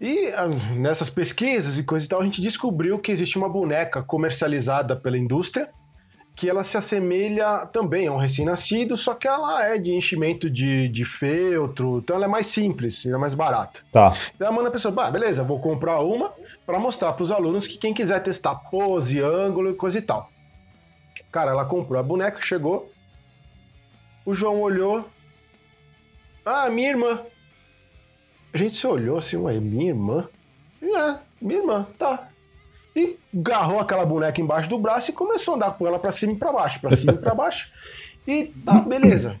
[0.00, 4.02] E ah, nessas pesquisas e coisa e tal, a gente descobriu que existe uma boneca
[4.02, 5.68] comercializada pela indústria
[6.36, 10.88] que ela se assemelha também a um recém-nascido, só que ela é de enchimento de,
[10.88, 13.80] de feltro, então ela é mais simples, ela é mais barata.
[13.92, 16.32] Tá, Daí manda a pessoa, bah, beleza, vou comprar uma
[16.66, 20.28] para mostrar para os alunos que quem quiser testar pose, ângulo e coisa e tal.
[21.30, 22.90] Cara, ela comprou a boneca, chegou.
[24.26, 25.08] O João olhou.
[26.44, 27.20] Ah, minha irmã.
[28.52, 30.28] A gente se olhou assim, ué, minha irmã?
[30.82, 32.28] É, minha irmã, tá.
[32.94, 36.32] E agarrou aquela boneca embaixo do braço e começou a andar com ela pra cima
[36.32, 37.72] e pra baixo, pra cima e pra baixo.
[38.26, 39.38] E tá, beleza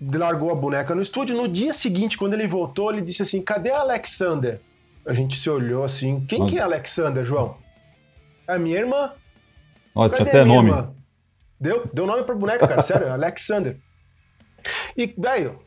[0.00, 1.36] largou a boneca no estúdio.
[1.36, 4.60] No dia seguinte, quando ele voltou, ele disse assim: Cadê a Alexander?
[5.06, 7.56] A gente se olhou assim: Quem que é a Alexander, João?
[8.46, 9.12] É a minha irmã.
[9.94, 10.70] ó, Cadê tinha até nome.
[10.70, 10.94] irmã?
[11.58, 11.88] Deu?
[11.92, 13.76] Deu nome pra boneca, cara, sério, Alexander.
[14.96, 15.60] E, velho,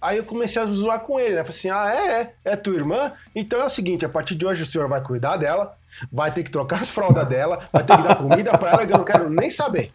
[0.00, 1.44] aí eu comecei a zoar com ele, né?
[1.44, 3.12] Falei assim: ah, é, é, é tua irmã?
[3.34, 5.76] Então é o seguinte: a partir de hoje o senhor vai cuidar dela,
[6.12, 8.92] vai ter que trocar as fraldas dela, vai ter que dar comida pra ela, que
[8.92, 9.92] eu não quero nem saber.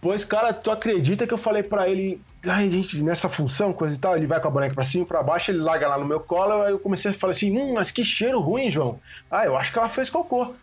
[0.00, 3.98] Pois, cara, tu acredita que eu falei pra ele, ai, gente, nessa função, coisa e
[3.98, 6.06] tal, ele vai com a boneca pra cima e pra baixo, ele larga lá no
[6.06, 8.98] meu colo, aí eu comecei a falar assim, hum, mas que cheiro ruim, João.
[9.30, 10.54] Ah, eu acho que ela fez cocô.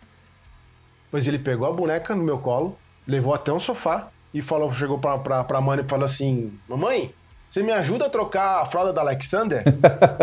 [1.08, 4.98] Pois ele pegou a boneca no meu colo, levou até um sofá e falou, chegou
[4.98, 7.14] pra, pra, pra mãe e falou assim, mamãe,
[7.48, 9.62] você me ajuda a trocar a fralda da Alexander?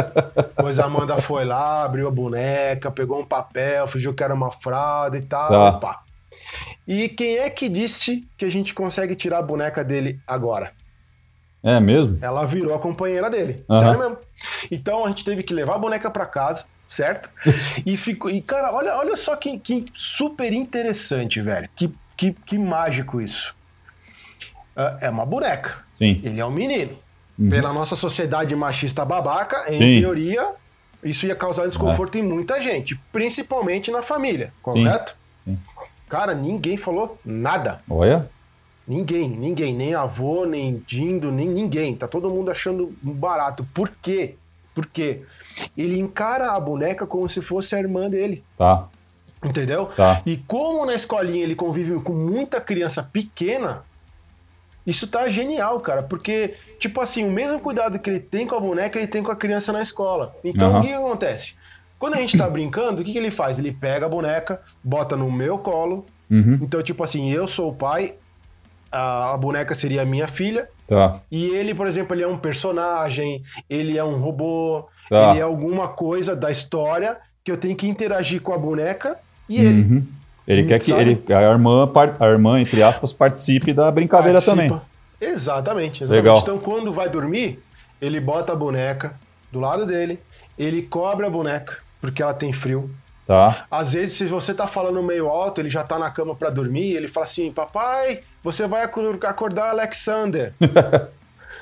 [0.56, 4.52] pois a Amanda foi lá, abriu a boneca, pegou um papel, fingiu que era uma
[4.52, 5.72] fralda e tal, Tá.
[5.80, 6.00] pá.
[6.88, 10.72] E quem é que disse que a gente consegue tirar a boneca dele agora?
[11.64, 12.20] É mesmo?
[12.22, 13.66] Ela virou a companheira dele.
[13.68, 13.80] Aham.
[13.80, 14.18] Sério mesmo.
[14.72, 17.28] Então a gente teve que levar a boneca pra casa, certo?
[17.84, 18.30] e ficou.
[18.30, 21.68] E, cara, olha, olha só que, que super interessante, velho.
[21.76, 23.56] Que, que, que mágico isso.
[24.76, 25.84] Ah, é uma boneca.
[25.98, 26.20] Sim.
[26.24, 26.96] Ele é um menino.
[27.50, 30.02] Pela nossa sociedade machista babaca, em Sim.
[30.02, 30.50] teoria,
[31.04, 35.16] isso ia causar desconforto em muita gente, principalmente na família, correto?
[35.44, 35.58] Sim.
[36.08, 37.80] Cara, ninguém falou nada.
[37.90, 38.30] Olha,
[38.88, 41.96] Ninguém, ninguém, nem avô, nem Dindo, nem ninguém.
[41.96, 43.66] Tá todo mundo achando barato.
[43.74, 44.36] Por quê?
[44.76, 45.24] Por quê?
[45.76, 48.44] Ele encara a boneca como se fosse a irmã dele.
[48.58, 48.88] tá,
[49.44, 49.88] Entendeu?
[49.88, 50.22] Tá.
[50.26, 53.84] E como na escolinha ele convive com muita criança pequena,
[54.86, 56.04] isso tá genial, cara.
[56.04, 59.32] Porque, tipo assim, o mesmo cuidado que ele tem com a boneca, ele tem com
[59.32, 60.36] a criança na escola.
[60.44, 60.80] Então, Aham.
[60.80, 61.56] o que, que acontece?
[61.98, 63.58] Quando a gente tá brincando, o que, que ele faz?
[63.58, 66.06] Ele pega a boneca, bota no meu colo.
[66.30, 66.60] Uhum.
[66.62, 68.16] Então, tipo assim, eu sou o pai,
[68.92, 70.68] a, a boneca seria a minha filha.
[70.88, 75.30] tá, E ele, por exemplo, ele é um personagem, ele é um robô, Tá.
[75.32, 79.18] ele é alguma coisa da história que eu tenho que interagir com a boneca
[79.48, 79.60] e.
[79.60, 79.66] Uhum.
[79.68, 80.04] Ele
[80.48, 84.70] Hum, quer que ele, a, irmã, a irmã, entre aspas, participe da brincadeira também.
[84.70, 84.96] Participa.
[85.20, 86.24] Exatamente, exatamente.
[86.24, 86.40] Legal.
[86.40, 87.60] Então, quando vai dormir,
[88.02, 89.14] ele bota a boneca
[89.52, 90.20] do lado dele,
[90.58, 92.90] ele cobre a boneca, porque ela tem frio.
[93.26, 96.52] Tá, Às vezes, se você tá falando meio alto, ele já tá na cama pra
[96.52, 100.54] dormir, ele fala assim: Papai, você vai acor- acordar Alexander.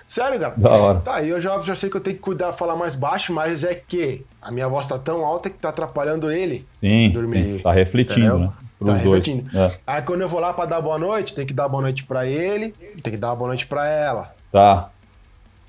[0.05, 0.53] Sério, cara?
[0.57, 0.99] Da hora.
[0.99, 3.63] Tá, e eu já, já sei que eu tenho que cuidar, falar mais baixo, mas
[3.63, 6.67] é que a minha voz tá tão alta que tá atrapalhando ele.
[6.73, 7.43] sim, Dormir.
[7.57, 8.39] sim, tá refletindo, Entendeu?
[8.39, 8.51] né?
[8.85, 9.01] Tá dois.
[9.03, 9.57] refletindo.
[9.57, 12.03] É, Aí quando eu vou lá pra dar boa noite, tem que dar boa noite
[12.03, 14.35] pra ele, tem que dar boa noite pra ela.
[14.51, 14.89] tá,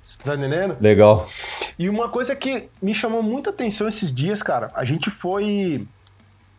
[0.02, 0.76] Você tá entendendo?
[0.80, 1.26] legal.
[1.78, 5.86] E uma coisa que me chamou muita atenção esses dias, cara, a gente foi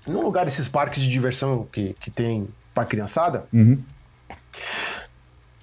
[0.08, 3.46] num lugar desses parques de diversão que, que tem pra criançada.
[3.54, 3.80] Uhum.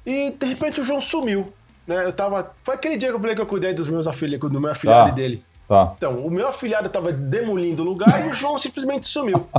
[0.05, 1.53] E de repente o João sumiu.
[1.87, 2.05] Né?
[2.05, 2.53] Eu tava.
[2.65, 5.07] Foi aquele dia que eu falei que eu cuidei dos meus afilhados, do meu afilhado
[5.07, 5.13] Tá.
[5.13, 5.45] e dele.
[5.69, 5.93] Tá.
[5.97, 9.47] Então, o meu afilhado tava demolindo o lugar e o João simplesmente sumiu.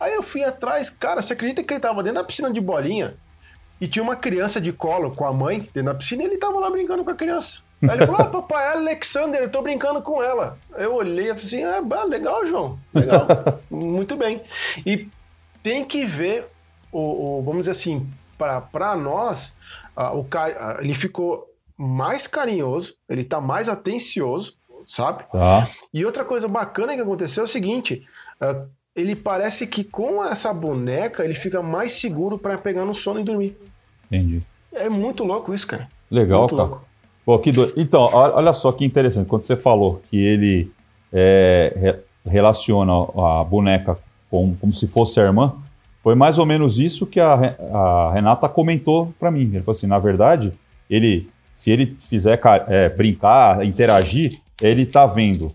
[0.00, 3.14] Aí eu fui atrás, cara, você acredita que ele tava dentro da piscina de bolinha
[3.80, 6.58] e tinha uma criança de colo com a mãe dentro da piscina e ele tava
[6.58, 7.58] lá brincando com a criança.
[7.82, 10.58] Aí ele falou: ah, papai, é a Alexander, eu tô brincando com ela.
[10.76, 13.26] Eu olhei e falei assim: ah, bah, legal, João, legal,
[13.70, 14.42] muito bem.
[14.84, 15.08] E
[15.62, 16.46] tem que ver,
[16.90, 18.08] o, o- vamos dizer assim,
[18.72, 19.56] para nós,
[19.94, 25.22] ah, o ca- ah, ele ficou mais carinhoso, ele tá mais atencioso, sabe?
[25.30, 25.68] Tá.
[25.94, 28.04] E outra coisa bacana que aconteceu é o seguinte:
[28.40, 28.64] ah,
[28.98, 33.24] ele parece que com essa boneca ele fica mais seguro para pegar no sono e
[33.24, 33.56] dormir.
[34.06, 34.42] Entendi.
[34.72, 35.88] É muito louco isso, cara.
[36.10, 36.68] Legal, muito cara.
[36.68, 36.82] louco.
[37.24, 37.74] Pô, que doido.
[37.76, 39.26] Então, olha só que interessante.
[39.28, 40.70] Quando você falou que ele
[41.12, 43.98] é, re- relaciona a boneca
[44.30, 45.54] com, como se fosse a irmã,
[46.02, 49.42] foi mais ou menos isso que a, a Renata comentou pra mim.
[49.42, 50.52] Ele falou assim: na verdade,
[50.88, 55.50] ele, se ele fizer é, brincar, interagir, ele tá vendo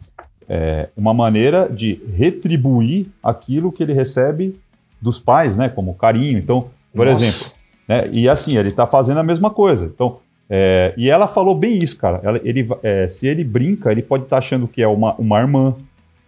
[0.49, 4.59] é, uma maneira de retribuir aquilo que ele recebe
[5.01, 5.69] dos pais, né?
[5.69, 6.37] Como carinho.
[6.37, 7.25] Então, por Nossa.
[7.25, 7.51] exemplo,
[7.87, 8.09] né?
[8.11, 9.85] E assim, ele tá fazendo a mesma coisa.
[9.93, 10.17] Então,
[10.49, 12.19] é, e ela falou bem isso, cara.
[12.23, 15.75] Ela- ele, é, se ele brinca, ele pode estar achando que é uma, uma irmã,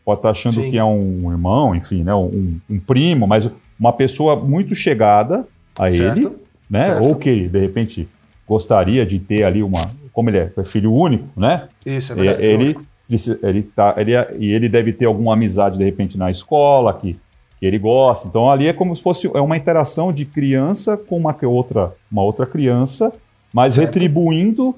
[0.04, 0.72] pode estar achando Sim.
[0.72, 2.14] que é um irmão, enfim, né?
[2.16, 3.50] Um, um primo, mas
[3.80, 5.46] uma pessoa muito chegada
[5.78, 6.36] a ele, Certo?
[6.70, 6.84] né?
[6.86, 7.04] Certo.
[7.04, 8.08] Ou que ele, de repente,
[8.48, 9.82] gostaria de ter ali uma.
[10.14, 11.68] Como ele é, é filho único, né?
[11.86, 12.42] Isso, é verdade.
[12.44, 12.95] ele, precisa-
[13.44, 17.14] ele tá, ele, é- e ele deve ter alguma amizade, de repente, na escola, que,
[17.60, 18.28] que ele gosta.
[18.28, 22.24] Então, ali é como se fosse é uma interação de criança com uma outra, uma
[22.24, 23.12] outra criança,
[23.54, 23.88] mas Certo.
[23.88, 24.76] retribuindo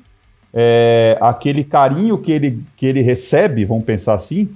[0.53, 4.49] é, aquele carinho que ele, que ele recebe, vamos pensar assim,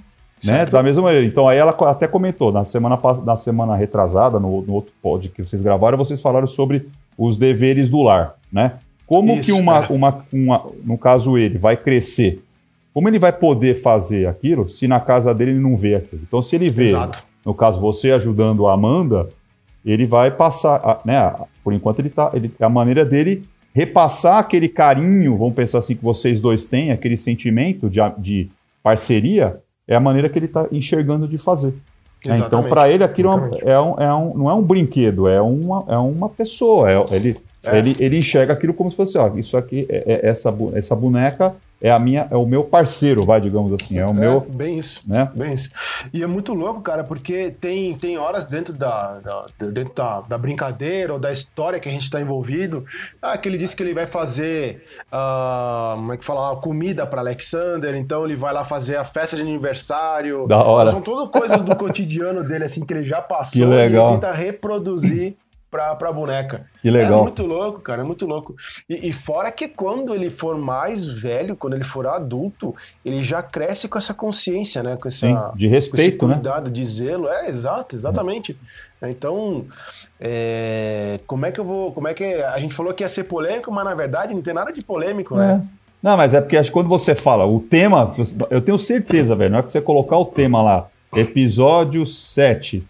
[0.44, 0.66] né?
[0.66, 1.24] Da mesma maneira.
[1.26, 5.42] Então, aí ela até comentou, na semana, na semana retrasada, no, no outro pod que
[5.42, 8.72] vocês gravaram, vocês falaram sobre os deveres do lar, né?
[9.06, 12.42] Como Isso, que uma, uma, uma, no caso ele, vai crescer?
[12.94, 16.22] Como ele vai poder fazer aquilo se na casa dele ele não vê aquilo?
[16.26, 17.22] Então, se ele vê, Exato.
[17.44, 19.28] no caso você ajudando a Amanda,
[19.84, 21.34] ele vai passar, a- né?
[21.64, 25.96] Por enquanto ele tá, ele, é a maneira dele repassar aquele carinho, vamos pensar assim
[25.96, 28.50] que vocês dois têm, aquele sentimento de, de
[28.82, 29.56] parceria,
[29.88, 31.72] é a maneira que ele está enxergando de fazer.
[32.24, 32.38] né?
[32.38, 33.30] Então, para ele, aquilo
[33.64, 36.90] é é um, é um- não é um brinquedo, é uma, é uma pessoa.
[36.90, 37.78] é- ele, É.
[37.78, 41.54] ele, ele enxerga aquilo como se fosse, ó, isso aqui, é, é- essa, essa boneca
[41.80, 44.78] é a minha, é o meu parceiro, vai, digamos assim, é o É, meu, bem
[44.78, 45.00] isso.
[45.04, 45.28] né?
[45.34, 45.68] Bem isso.
[46.14, 50.38] E é muito louco, cara, porque tem, tem horas dentro, da, da- dentro da, da
[50.38, 52.84] brincadeira ou da história que a gente está envolvido.
[53.20, 57.20] Ah, que ele disse que ele vai fazer, ah, como é que fala, comida para
[57.20, 60.46] Alexander, então ele vai lá fazer a festa de aniversário.
[60.46, 60.90] Da hora.
[60.92, 64.06] São todas coisas do cotidiano dele, assim, que ele já passou Que legal.
[64.06, 65.34] e ele tenta reproduzir
[65.72, 66.66] pra, pra boneca.
[66.82, 67.20] Que legal.
[67.20, 68.54] É muito louco, cara, é muito louco.
[68.86, 73.42] E, e fora que quando ele for mais velho, quando ele for adulto, ele já
[73.42, 74.96] cresce com essa consciência, né?
[74.96, 76.34] Com, essa, Sim, de com esse respeito, né?
[76.34, 77.26] cuidado, de zelo.
[77.26, 78.54] É, exato, exatamente.
[79.02, 79.64] Então,
[80.20, 81.90] é, como é que eu vou.
[81.90, 82.22] Como é que.
[82.22, 85.36] A gente falou que ia ser polêmico, mas na verdade não tem nada de polêmico,
[85.36, 85.62] né?
[85.64, 85.82] É.
[86.02, 88.14] Não, mas é porque acho que quando você fala o tema,
[88.50, 92.84] eu tenho certeza, velho, na hora que você colocar o tema lá, episódio 7,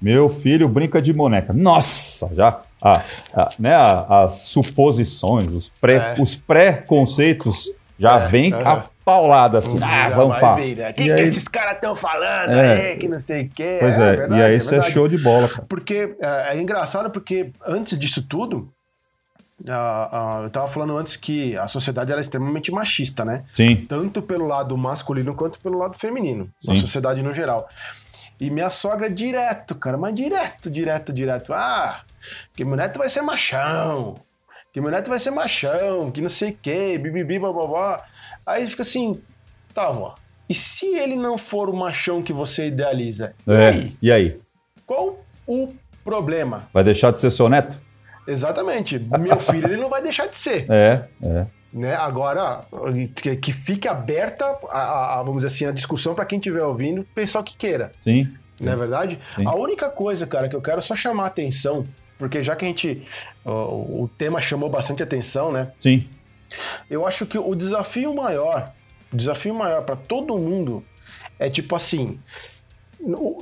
[0.00, 1.52] meu filho brinca de boneca.
[1.52, 2.60] Nossa, já.
[2.82, 3.02] a-
[3.34, 6.22] a- né, a- as suposições, os pré- É.
[6.22, 9.78] os pré-conceitos já É, vem a paulada assim.
[9.82, 10.58] Ah, vamos falar.
[10.58, 10.90] né?
[10.90, 12.90] O que, que aí- esses caras estão falando É.
[12.92, 13.78] aí, que não sei o quê.
[13.80, 15.64] Pois é, verdade, e aí isso é show de bola, cara.
[15.68, 18.70] Porque é, é engraçado porque antes disso tudo,
[19.68, 23.44] ah, ah, eu tava falando antes que a sociedade era extremamente machista, né?
[23.54, 26.82] Sim, Tanto pelo lado masculino quanto pelo lado feminino, na Sim.
[26.82, 27.66] sociedade no geral.
[28.40, 31.52] E minha sogra direto, cara, mas direto, direto, direto.
[31.52, 32.02] Ah,
[32.54, 34.14] que meu neto vai ser machão,
[34.72, 38.04] que meu neto vai ser machão, que não sei o quê, bibibi, bababá.
[38.44, 39.20] Aí fica assim,
[39.72, 40.14] tá, vó,
[40.48, 43.34] e se ele não for o machão que você idealiza?
[43.46, 43.68] E é.
[43.68, 43.96] aí?
[44.00, 44.40] E aí?
[44.86, 45.72] Qual o
[46.04, 46.68] problema?
[46.72, 47.80] Vai deixar de ser seu neto?
[48.26, 48.98] Exatamente.
[48.98, 50.66] Meu filho ele não vai deixar de ser.
[50.70, 51.46] É, é.
[51.76, 51.94] Né?
[51.94, 52.64] Agora,
[53.14, 57.06] que, que fique aberta, a, a- vamos dizer assim, a discussão para quem estiver ouvindo,
[57.14, 57.92] pensar o que queira.
[58.02, 58.32] Sim.
[58.58, 59.18] Não é verdade?
[59.36, 59.46] Sim.
[59.46, 61.84] A única coisa, cara, que eu quero só chamar a atenção,
[62.18, 63.06] porque já que a gente.
[63.44, 65.70] ó, o tema chamou bastante atenção, né?
[65.78, 66.08] Sim.
[66.88, 68.72] Eu acho que o desafio maior,
[69.12, 70.82] o desafio maior para todo mundo
[71.38, 72.18] é tipo assim: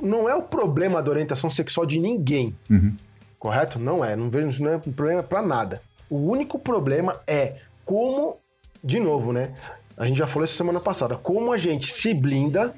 [0.03, 2.53] não é o problema da orientação sexual de ninguém.
[2.69, 2.93] Uhum.
[3.39, 3.79] Correto?
[3.79, 4.15] Não é.
[4.15, 5.81] Não vejo não é um problema para nada.
[6.09, 8.37] O único problema é como,
[8.83, 9.53] de novo, né?
[9.97, 12.73] A gente já falou isso semana passada, como a gente se blinda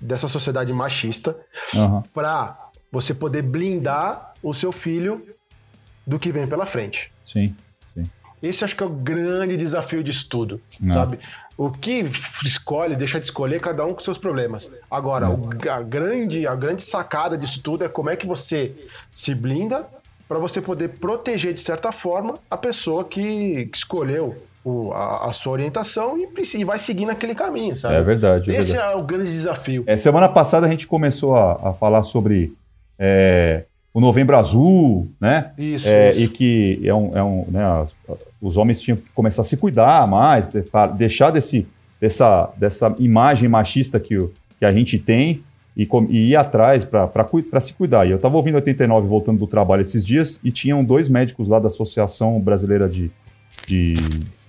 [0.00, 1.36] dessa sociedade machista
[1.74, 2.02] Aham.
[2.12, 2.58] para
[2.90, 5.26] você poder blindar o seu filho
[6.06, 7.12] do que vem pela frente.
[7.24, 7.54] Sim.
[8.42, 10.92] Esse acho que é o grande desafio disso tudo, Não.
[10.92, 11.18] sabe?
[11.56, 12.04] O que
[12.44, 14.72] escolhe, deixa de escolher, cada um com seus problemas.
[14.90, 18.74] Agora, o- a, grande, a grande sacada disso tudo é como é que você
[19.10, 19.88] se blinda
[20.28, 25.32] para você poder proteger, de certa forma, a pessoa que, que escolheu o- a, a
[25.32, 27.94] sua orientação e, e vai seguir naquele caminho, sabe?
[27.94, 28.50] É verdade.
[28.50, 28.92] é Esse verdade.
[28.92, 29.84] é o grande desafio.
[29.86, 32.52] É, semana passada a gente começou a, a falar sobre
[32.98, 35.52] é, o Novembro Azul, né?
[35.56, 36.20] Isso, É, isso.
[36.20, 37.84] E que é um, é um, né,
[38.42, 40.50] os homens tinham que começar a se cuidar mais,
[40.96, 41.66] deixar desse,
[42.00, 44.18] dessa, dessa imagem machista que,
[44.58, 45.42] que a gente tem
[45.76, 48.06] e, e ir atrás para se cuidar.
[48.06, 51.58] E eu estava ouvindo 89 voltando do trabalho esses dias e tinham dois médicos lá
[51.58, 53.10] da Associação Brasileira de,
[53.66, 53.94] de,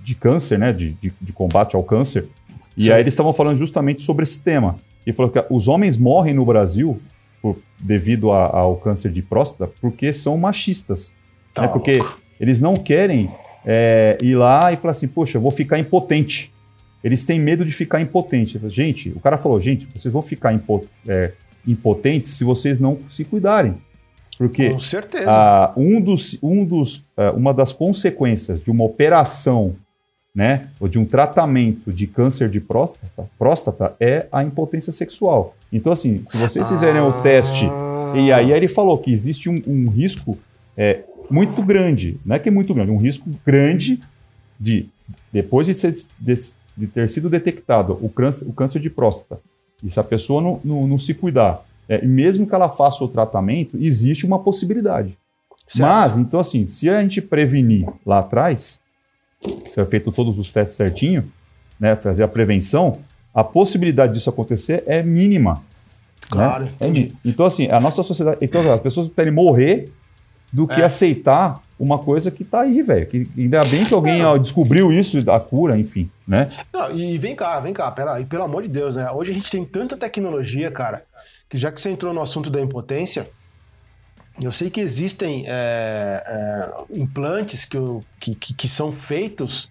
[0.04, 0.72] de Câncer, né?
[0.72, 2.28] De, de, de combate ao câncer.
[2.78, 2.92] E Sim.
[2.92, 4.78] aí eles estavam falando justamente sobre esse tema.
[5.06, 7.00] E falou que os homens morrem no Brasil
[7.42, 11.13] por- devido a- ao câncer de próstata porque são machistas.
[11.54, 11.68] Tá né?
[11.70, 12.00] Porque
[12.40, 13.30] eles não querem
[13.66, 16.54] é, ir lá e falar assim, poxa, eu vou ficar impotente.
[17.08, 18.60] Eles têm medo de ficar impotente.
[18.67, 21.32] Gente, o cara falou, gente, vocês vão ficar impo- é,
[21.65, 23.76] impotentes se vocês não se cuidarem.
[24.38, 25.26] Porque Com certeza.
[25.32, 29.74] ah, um dos, um dos, ah, uma das consequências de uma operação,
[30.36, 35.56] né, ou de um tratamento de câncer de próstata, próstata é a impotência sexual.
[35.74, 37.65] Então, assim, se vocês fizerem o teste,
[38.15, 40.38] e aí ele falou que existe um, um risco
[40.78, 41.00] é,
[41.32, 44.00] muito grande, não é que é muito grande, um risco grande
[44.60, 44.88] de,
[45.34, 49.42] depois de, ser- de- de ter sido detectado o câncer, o câncer de próstata,
[49.84, 53.04] e se a pessoa não, não, não se cuidar, é, e mesmo que ela faça
[53.04, 55.18] o tratamento, existe uma possibilidade.
[55.68, 55.82] Certo.
[55.82, 58.80] Mas, então, assim, se a gente prevenir lá atrás,
[59.42, 61.26] se é feito todos os testes certinho,
[61.80, 63.00] né, fazer a prevenção,
[63.34, 65.62] a possibilidade disso acontecer é mínima.
[66.30, 66.72] Claro, né?
[66.80, 67.13] É mínima.
[67.24, 68.38] Então, assim, a nossa sociedade.
[68.42, 69.90] Então, as pessoas preferem morrer
[70.52, 70.86] do que É.
[70.86, 73.06] aceitar uma coisa que tá aí, velho.
[73.06, 76.50] Que ainda bem que alguém ó, descobriu isso, a cura, enfim, né?
[76.74, 79.10] Não, e vem cá, vem cá, pera, e pelo amor de Deus, né?
[79.12, 81.04] Hoje a gente tem tanta tecnologia, cara,
[81.50, 83.30] que já que você entrou no assunto da impotência,
[84.42, 87.78] eu sei que existem é, é, implantes que,
[88.20, 89.70] que, que, que são feitos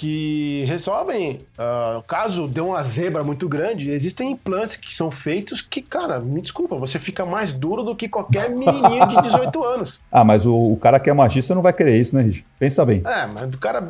[0.00, 5.82] que resolvem, ah, caso dê uma zebra muito grande, existem implantes que são feitos que,
[5.82, 10.00] cara, me desculpa, você fica mais duro do que qualquer menininho de 18 anos.
[10.10, 12.46] Ah, mas o, o cara que é magista não vai querer isso, né, Rich?
[12.58, 13.02] Pensa bem.
[13.04, 13.82] É, mas do cara,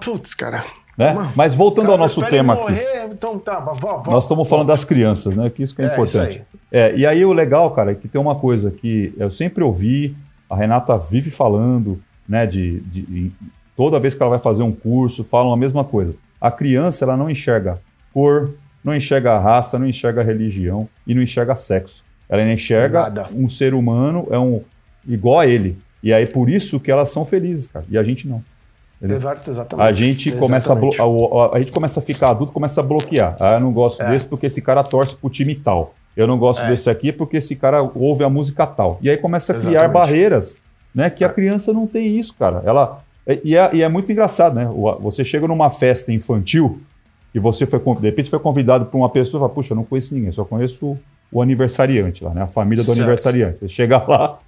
[0.00, 0.64] putz, cara.
[0.96, 1.14] Né?
[1.14, 2.62] Mano, Mas voltando cara ao nosso tema aqui.
[2.62, 5.50] morrer, Então tá, vó, vó, Nós estamos falando das crianças, né?
[5.50, 6.30] Que isso que é, É, importante.
[6.36, 9.64] isso É, e aí o legal, cara, é que tem uma coisa que eu sempre
[9.64, 10.14] ouvi,
[10.48, 12.46] a Renata vive falando, né?
[12.46, 13.32] De, de- de-
[13.80, 16.14] toda vez que ela vai fazer um curso, falam a mesma coisa.
[16.38, 17.80] A criança ela não enxerga
[18.12, 18.50] cor,
[18.84, 22.04] não enxerga raça, não enxerga religião e não enxerga sexo.
[22.28, 23.28] Ela enxerga Nada.
[23.34, 24.60] um ser humano é um
[25.08, 25.78] igual a ele.
[26.02, 27.86] E aí por isso que elas são felizes, cara.
[27.88, 28.42] E a gente não.
[29.02, 29.86] Exato, exatamente.
[29.88, 31.00] A gente começa a, Exatamente.
[31.00, 33.34] a, a- a gente começa a ficar adulto, começa a bloquear.
[33.40, 34.10] Ah, eu não gosto É.
[34.10, 35.94] desse porque esse cara torce pro time tal.
[36.14, 36.68] Eu não gosto É.
[36.68, 38.98] desse aqui porque esse cara ouve a música tal.
[39.00, 39.92] E aí começa a criar Exatamente.
[39.94, 40.58] barreiras,
[40.94, 41.08] né?
[41.08, 41.32] Que a É.
[41.32, 42.62] criança não tem isso, cara.
[42.66, 43.00] Ela
[43.44, 44.68] e é, e é muito engraçado, né?
[45.00, 46.80] Você chega numa festa infantil
[47.34, 49.84] e você foi de repente foi convidado por uma pessoa e fala, puxa, eu não
[49.84, 50.96] conheço ninguém, só conheço
[51.32, 52.42] o, aniversariante lá, né?
[52.42, 52.98] A família do Certo.
[52.98, 53.58] aniversariante.
[53.60, 54.38] Você chega lá,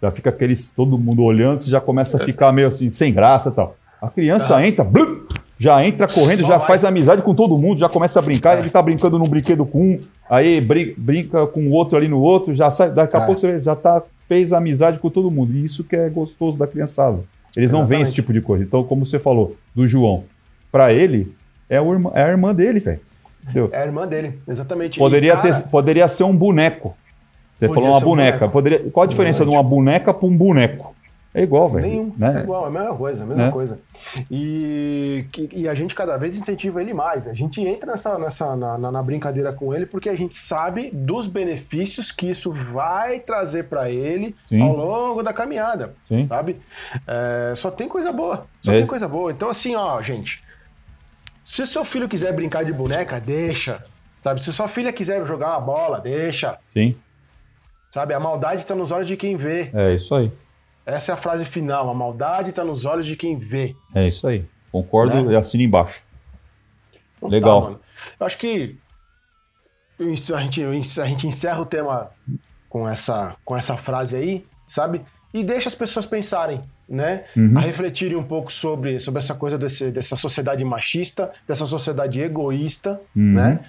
[0.00, 3.50] já fica aqueles todo mundo olhando, você já começa a ficar meio assim sem graça
[3.50, 3.76] e tal.
[4.00, 5.20] A criança entra, blum,
[5.56, 6.66] já entra correndo, Só já vai.
[6.66, 9.80] faz amizade com todo mundo, já começa a brincar, ele tá brincando num brinquedo com
[9.92, 13.26] um, aí brin- brinca com o outro ali no outro, já sai, daqui a É.
[13.26, 15.52] pouco você já tá, fez amizade com todo mundo.
[15.54, 17.20] E isso que é gostoso da criançada.
[17.56, 18.64] Eles não veem esse tipo de coisa.
[18.64, 20.24] Então, como você falou, do João,
[20.70, 21.34] pra ele,
[21.68, 23.00] é, o irmã- é a irmã dele, velho.
[23.42, 23.68] Entendeu?
[23.72, 24.98] É a irmã dele, exatamente.
[24.98, 26.96] Poderia, cara, ter, poderia ser um boneco.
[27.58, 28.38] Você Podia falou uma ser um boneca.
[28.38, 28.52] boneco.
[28.52, 30.91] Poderia, qual a diferença de uma boneca pra um boneco?
[31.34, 31.86] É igual, velho.
[31.86, 32.14] Nenhum.
[32.16, 32.40] Né?
[32.40, 33.50] É igual, é a mesma coisa, a mesma Né?
[33.52, 33.80] coisa.
[34.30, 37.26] E, que- e a gente cada vez incentiva ele mais.
[37.26, 40.90] A gente entra nessa, nessa na, na- na brincadeira com ele porque a gente sabe
[40.92, 44.60] dos benefícios que isso vai trazer para ele Sim.
[44.60, 46.26] ao longo da caminhada, Sim.
[46.26, 46.60] sabe?
[47.06, 48.76] É, só tem coisa boa, só É.
[48.76, 49.30] tem coisa boa.
[49.32, 50.42] Então assim, ó, gente,
[51.42, 53.84] se o seu filho quiser brincar de boneca, deixa.
[54.22, 54.42] Sabe?
[54.42, 56.58] Se sua filha quiser jogar uma bola, deixa.
[56.72, 56.94] Sim,
[57.90, 58.14] Sabe?
[58.14, 59.68] A maldade tá nos olhos de quem vê.
[59.74, 60.32] é isso aí.
[60.84, 61.88] Essa é a frase final.
[61.90, 63.74] A maldade tá nos olhos de quem vê.
[63.94, 64.44] É isso aí.
[64.70, 65.32] Concordo Né?
[65.32, 66.04] e assino embaixo.
[67.16, 67.60] Então Legal.
[67.62, 67.80] tá, mano.
[68.18, 68.76] Eu acho que
[70.34, 72.10] a gente, a gente encerra o tema
[72.68, 75.02] com essa, com essa frase aí, sabe?
[75.32, 77.24] E deixa as pessoas pensarem, né?
[77.36, 77.56] Uhum.
[77.56, 83.00] A refletirem um pouco sobre, sobre essa coisa desse, dessa sociedade machista, dessa sociedade egoísta,
[83.14, 83.34] Uhum.
[83.34, 83.60] né?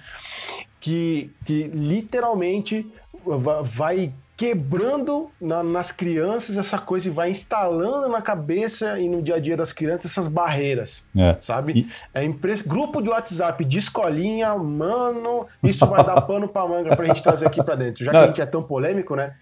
[0.80, 2.86] que, que literalmente
[3.24, 9.22] va- vai quebrando na- nas crianças essa coisa e vai instalando na cabeça e no
[9.22, 11.36] dia a dia das crianças essas barreiras, É.
[11.40, 11.86] sabe?
[12.12, 12.54] É impre...
[12.66, 17.46] Grupo de WhatsApp de escolinha, mano, isso vai dar pano pra manga pra gente trazer
[17.46, 18.24] aqui pra dentro, já que Não.
[18.24, 19.34] a gente é tão polêmico, né?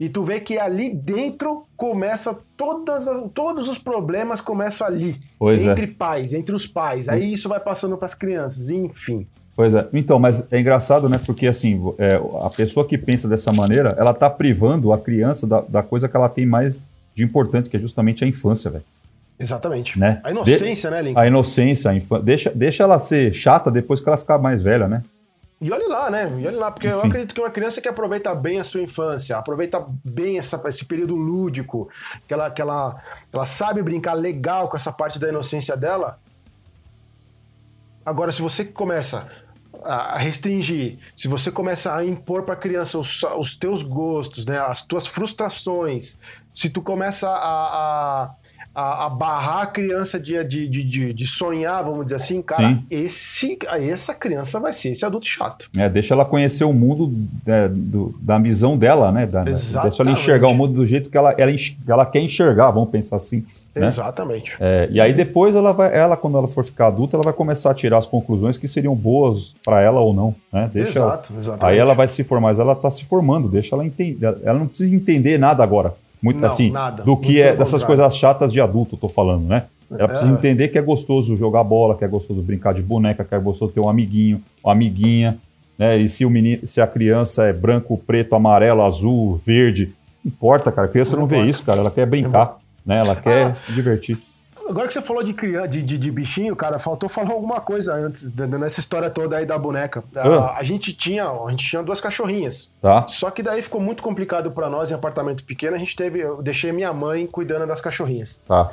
[0.00, 5.18] E tu vê que ali dentro começa todas, as- todos os problemas começam ali.
[5.38, 5.70] Pois é.
[5.70, 7.08] entre pais, entre os pais.
[7.08, 9.28] Aí isso vai passando pras crianças, enfim.
[9.62, 9.86] Pois é.
[9.92, 11.20] Então, mas é engraçado, né?
[11.24, 15.60] Porque assim, é, a pessoa que pensa dessa maneira, ela tá privando a criança da,
[15.60, 16.82] da coisa que ela tem mais
[17.14, 18.82] de importante, que é justamente a infância, velho.
[19.38, 19.96] Exatamente.
[19.96, 20.20] Né?
[20.24, 21.20] A inocência, né, Lincoln?
[21.20, 22.24] A inocência, a infância.
[22.24, 25.04] Deixa, deixa ela ser chata depois que ela ficar mais velha, né?
[25.60, 26.28] E olha lá, né?
[26.40, 27.06] E olha lá, porque eu Enfim.
[27.06, 31.14] acredito que uma criança que aproveita bem a sua infância, aproveita bem essa, esse período
[31.14, 31.88] lúdico,
[32.26, 33.00] que ela, que ela,
[33.32, 36.18] ela sabe brincar legal com essa parte da inocência dela.
[38.04, 39.28] Agora, se você começa
[39.84, 44.58] a restringir, se você começa a impor para a criança os, os teus gostos, né,
[44.58, 46.18] as tuas frustrações,
[46.52, 47.34] se tu começa a,
[48.24, 48.30] a,
[48.74, 52.82] a, a barrar a criança de, de, de, de- sonhar, vamos dizer assim, cara, Sim.
[52.90, 53.58] esse,
[53.90, 55.68] essa criança vai ser esse adulto chato.
[55.76, 57.12] É, deixa ela conhecer o mundo
[57.46, 59.26] é, do- da visão dela, né?
[59.26, 60.20] Da, deixa ela Exatamente.
[60.20, 61.52] enxergar o mundo do jeito que ela, ela,
[61.88, 63.44] ela quer enxergar, vamos pensar assim.
[63.74, 63.86] Né?
[63.86, 64.56] Exatamente.
[64.60, 67.70] É, e aí depois ela vai, ela quando ela for ficar adulta, ela vai começar
[67.70, 70.68] a tirar as conclusões que seriam boas para ela ou não, né?
[70.72, 71.72] Deixa ela- Exato, exatamente.
[71.74, 74.34] Aí ela vai se formar, mas ela está se formando, deixa ela entender.
[74.44, 75.94] Ela não precisa entender nada agora.
[76.22, 77.02] Muito Não, assim, nada.
[77.02, 77.86] do que é dessas contrário.
[78.04, 79.64] coisas chatas de adulto, eu tô falando, né?
[79.90, 80.34] Ela precisa É.
[80.34, 83.72] entender que é gostoso jogar bola, que é gostoso brincar de boneca, que é gostoso
[83.72, 85.36] ter um amiguinho, uma amiguinha,
[85.76, 85.98] né?
[85.98, 89.92] E se o menino, se a criança é branco, preto, amarelo, azul, verde,
[90.24, 90.86] não importa, cara.
[90.86, 91.80] A criança não, Não vê isso, cara.
[91.80, 92.56] Ela quer brincar,
[92.86, 92.98] né?
[93.00, 93.54] Ela quer Ah.
[93.66, 94.16] se divertir.
[94.68, 97.92] Agora que você falou de, criança, de, de, de bichinho, cara, faltou falar alguma coisa
[97.94, 100.02] antes, nessa história toda aí da boneca.
[100.14, 100.58] A, Ah.
[100.58, 102.72] a gente tinha, a gente tinha duas cachorrinhas.
[102.80, 103.06] Tá?
[103.08, 105.76] Só que daí ficou muito complicado pra nós em apartamento pequeno.
[105.76, 108.40] A gente teve, eu deixei minha mãe cuidando das cachorrinhas.
[108.46, 108.70] Tá.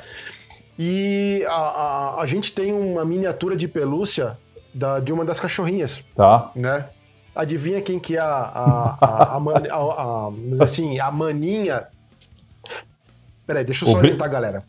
[0.77, 4.37] E a, a, a gente tem uma miniatura de pelúcia
[4.73, 6.51] da, de uma das cachorrinhas, Tá.
[6.55, 6.85] né?
[7.35, 9.75] Adivinha quem que é a, a, a, a, man- a-
[10.59, 11.87] a- assim, a maninha.
[13.45, 14.63] Peraí, deixa eu só Obri- orientar, galera.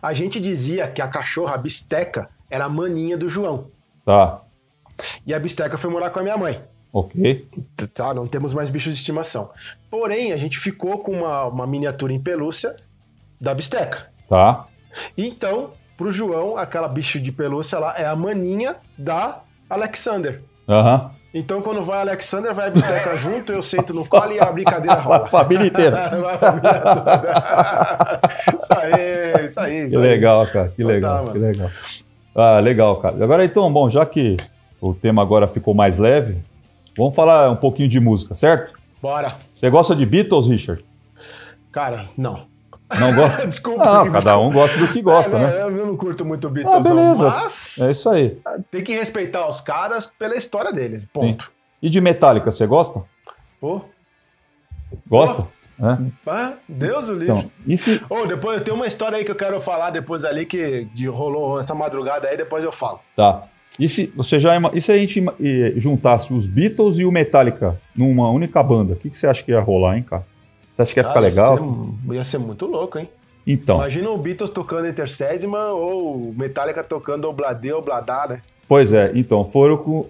[0.00, 3.68] A gente dizia que a cachorra, a bisteca, era a maninha do João.
[4.04, 4.40] Tá.
[5.26, 6.62] E a bisteca foi morar com a minha mãe.
[6.92, 7.46] Ok.
[7.92, 9.50] Tá, não temos mais bichos de estimação.
[9.90, 12.74] Porém, a gente ficou com uma, uma miniatura em pelúcia
[13.40, 14.10] da bisteca.
[14.28, 14.66] Tá.
[15.16, 20.42] Então, pro João, aquela bicho de pelúcia lá é a maninha da Alexander.
[20.66, 21.10] Aham.
[21.34, 24.46] Então, quando vai a Alexander, vai a bisteca junto, eu sento no colo e a
[24.50, 25.26] brincadeira A rola.
[25.28, 26.06] família inteira.
[26.08, 26.80] A família
[29.66, 29.90] aí.
[29.90, 30.68] Que legal, cara.
[30.68, 31.70] Que Então legal, tá, que legal.
[32.34, 33.22] Ah, legal, cara.
[33.24, 34.36] Agora então, bom, já que
[34.80, 36.38] o tema agora ficou mais leve,
[36.96, 38.72] vamos falar um pouquinho de música, certo?
[39.00, 39.36] Bora.
[39.54, 40.84] Você gosta de Beatles, Richard?
[41.72, 42.46] Cara, não.
[43.00, 43.44] Não gosta?
[43.48, 43.84] Desculpa.
[43.84, 44.12] Desculpa.
[44.12, 45.62] cada um gosta do que gosta, É, né?
[45.62, 47.24] Eu eu não curto muito Beatles, Ah, beleza.
[47.24, 48.38] não, mas É isso aí.
[48.70, 51.50] tem que respeitar os caras pela história deles, ponto.
[51.82, 53.02] E de Metallica, você gosta?
[53.60, 53.80] Pô,
[55.08, 55.46] Gosta?
[55.78, 55.98] É?
[56.30, 57.24] ah, Deus o livre.
[57.66, 58.00] Então, se...
[58.08, 61.06] Ô, depois eu tenho uma história aí que eu quero falar depois ali que de-
[61.06, 63.00] rolou essa madrugada aí, depois eu falo.
[63.14, 63.42] Tá.
[63.78, 65.22] E se você já e se a gente
[65.76, 68.94] juntasse os Beatles e o Metallica numa única banda?
[68.94, 70.24] O que, que você acha que ia rolar, hein, cara?
[70.72, 71.54] Você acha que ia ficar Cara, legal?
[71.56, 73.08] Ia ser, ia ser muito louco, hein?
[73.46, 78.40] Então, Imagina o Beatles tocando Enter Sandman ou o Metallica tocando Obladê, Obladá, né?
[78.66, 79.12] pois é.
[79.14, 80.06] Então, foram com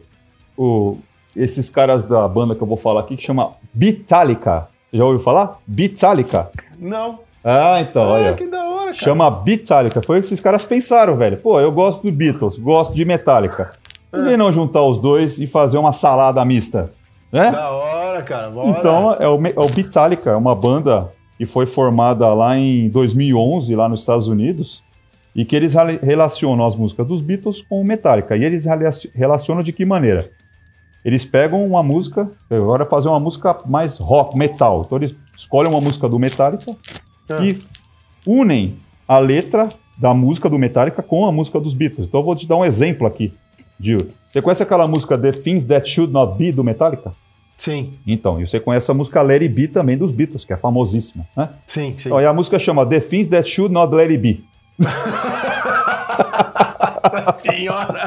[0.57, 0.99] o-
[1.35, 4.69] esses caras da banda que eu vou falar aqui que chama Beatallica.
[4.97, 5.59] Já ouviu falar?
[5.67, 6.51] Beatallica.
[6.79, 7.21] Não.
[7.45, 8.35] Ah, então, Ah, olha.
[8.35, 8.95] que da hora, cara.
[8.95, 10.03] Chama Beatallica.
[10.03, 11.37] Foi o que esses caras pensaram, velho.
[11.37, 13.71] Pô, eu gosto do Beatles, gosto de Metallica.
[14.11, 14.31] Por É.
[14.31, 16.89] que não juntar os dois e fazer uma salada mista?
[17.31, 17.51] Né?
[17.51, 18.51] Da hora, cara.
[18.51, 18.69] Bora.
[18.71, 23.75] Então, é o, é o Beatallica, é uma banda que foi formada lá em 2011,
[23.77, 24.83] lá nos Estados Unidos,
[25.35, 28.37] e que eles rela- relacionam as músicas dos Beatles com o Metallica.
[28.37, 30.31] E eles relaci- relacionam de que maneira?
[31.07, 34.83] Eles pegam uma música, agora fazer uma música mais rock, metal.
[34.85, 36.75] Então eles escolhem uma música do Metallica
[37.31, 37.45] Ah.
[37.45, 37.61] e
[38.27, 38.77] unem
[39.07, 42.09] a letra da música do Metallica com a música dos Beatles.
[42.09, 43.33] Então eu vou te dar um exemplo aqui.
[43.79, 43.99] Gil.
[44.25, 47.13] Você conhece aquela música The Things That Should Not Be do Metallica?
[47.57, 50.57] Sim, Então, e você conhece a música Let It Be também dos Beatles, que é
[50.57, 51.51] famosíssima, né?
[51.67, 52.09] sim, sim.
[52.09, 54.45] Então, e a música chama The Things That Should Not Let It Be.
[57.39, 58.07] Senhora!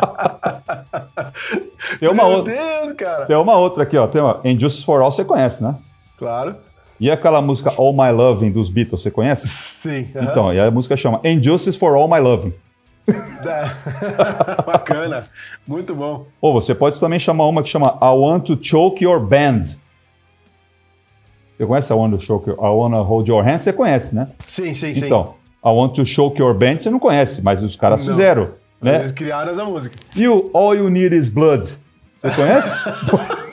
[1.99, 3.25] Tem uma, Meu outra, Deus, cara!
[3.25, 4.07] tem uma outra aqui, ó.
[4.07, 5.75] Tem uma And Justice for All, você conhece, né?
[6.17, 6.55] Claro.
[6.99, 9.47] E aquela música All My Loving dos Beatles, você conhece?
[9.47, 10.09] Sim.
[10.15, 10.25] aham.
[10.31, 12.53] Então, e a música chama And Justice for All My Loving.
[14.65, 15.23] Bacana.
[15.67, 16.25] Muito bom.
[16.41, 19.61] Ou você pode também chamar uma que chama I Want to Choke Your Band.
[21.57, 23.59] Você conhece I Want to Choke Your, I Want to Hold Your Hand?
[23.59, 24.27] Você conhece, né?
[24.47, 25.05] Sim, sim, sim.
[25.05, 28.07] Então, I Want to Choke Your Band você não conhece, mas os caras Não.
[28.11, 28.49] fizeram.
[28.81, 28.99] Né?
[28.99, 29.95] Eles criaram essa música.
[30.15, 31.77] E o All You Need Is Blood?
[32.21, 32.77] Você conhece?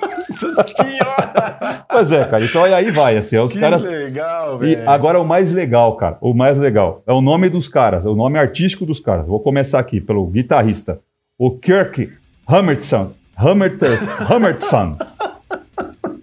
[1.88, 2.44] Pois é, cara.
[2.44, 3.84] Então aí vai, assim, os que caras...
[3.84, 4.90] legal, E velho.
[4.90, 6.18] agora o mais legal, cara.
[6.20, 7.02] O mais legal.
[7.06, 9.26] É o nome dos caras, é o nome artístico dos caras.
[9.26, 11.00] Vou começar aqui pelo guitarrista.
[11.38, 12.12] O Kirk
[12.46, 13.12] Hammerson.
[13.36, 13.86] Hammerton.
[14.28, 14.98] Hammerson.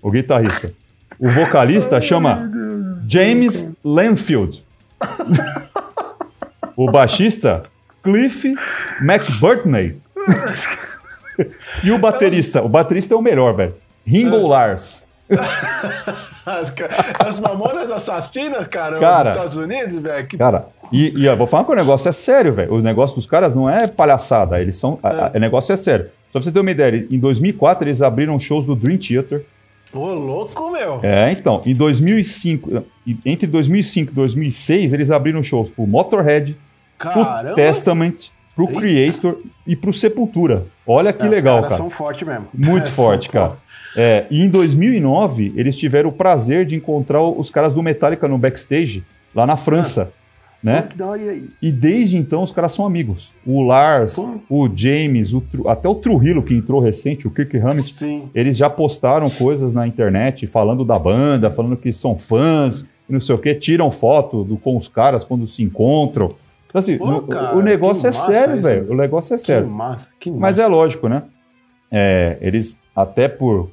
[0.01, 0.71] O guitarrista.
[1.19, 2.51] O vocalista chama
[3.07, 4.63] James Lanfield.
[6.75, 7.63] o baixista,
[8.03, 8.53] Cliff
[9.01, 9.97] McBurtney.
[11.83, 12.61] e o baterista.
[12.61, 13.73] O baterista é o melhor, velho.
[14.05, 15.03] Ringo Lars.
[16.45, 16.73] As,
[17.19, 19.23] as mamonas assassinas, cara, Cara.
[19.23, 20.27] dos Estados Unidos, velho.
[20.27, 20.37] Que...
[20.37, 22.73] Cara, e, e eu vou falar que o negócio é sério, velho.
[22.73, 24.99] O negócio dos caras não é palhaçada, eles são.
[25.01, 26.05] a- a- O negócio é sério.
[26.31, 29.43] Só pra você ter uma ideia, em 2004 eles abriram shows do Dream Theater.
[29.93, 30.99] Ô, louco, meu.
[31.03, 36.57] É, então, em 2005, e- entre 2005 e 2006, eles abriram shows pro Motorhead,
[37.11, 37.55] pro Caramba.
[37.55, 38.15] Testament,
[38.55, 38.79] pro Eita.
[38.79, 40.65] Creator e pro Sepultura.
[40.85, 41.75] Olha que Os legal, cara.
[41.75, 42.47] são fortes mesmo.
[42.53, 43.53] Muito É, forte, cara.
[43.95, 48.37] É, e em 2009, eles tiveram o prazer de encontrar os caras do Metallica no
[48.37, 49.03] backstage,
[49.35, 50.11] lá na França,
[50.63, 50.87] né?
[50.95, 51.21] Da hora
[51.61, 53.31] e desde então os caras são amigos.
[53.45, 54.15] O Lars,
[54.49, 58.29] o James, o até o Trujillo que entrou recente, o Kirk Hammett, Sim.
[58.33, 63.19] eles já postaram coisas na internet falando da banda, falando que são fãs, e não
[63.19, 66.33] sei o que, tiram foto do, com os caras quando se encontram.
[66.73, 68.91] Então, assim, Pô, no- cara, o negócio que é sério, velho.
[68.91, 69.69] O negócio é Que sério.
[69.69, 70.41] massa, que massa.
[70.41, 71.21] Mas é lógico, né?
[71.91, 73.69] É, eles, até por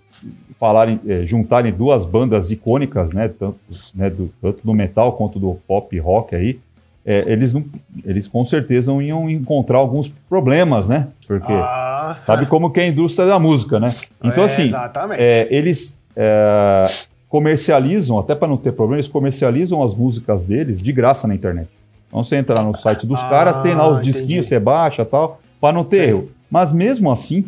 [0.58, 3.28] falarem, é, juntarem duas bandas icônicas, né?
[3.28, 3.56] Tanto,
[3.94, 6.60] né, do, tanto do metal quanto do pop rock aí,
[7.06, 7.64] é, eles, não,
[8.04, 11.08] eles com certeza iam encontrar alguns problemas, né?
[11.26, 13.94] Porque Ah, sabe como que é a indústria da música, né?
[14.22, 14.70] Então, é, assim,
[15.16, 16.84] é, eles é,
[17.30, 21.70] comercializam, até para não ter problema, eles comercializam as músicas deles de graça na internet.
[22.10, 24.12] Então você entrar no site dos Ah, caras, tem lá os entendi.
[24.12, 26.28] disquinhos, você baixa e tal, para não ter erro.
[26.50, 27.44] Mas mesmo assim,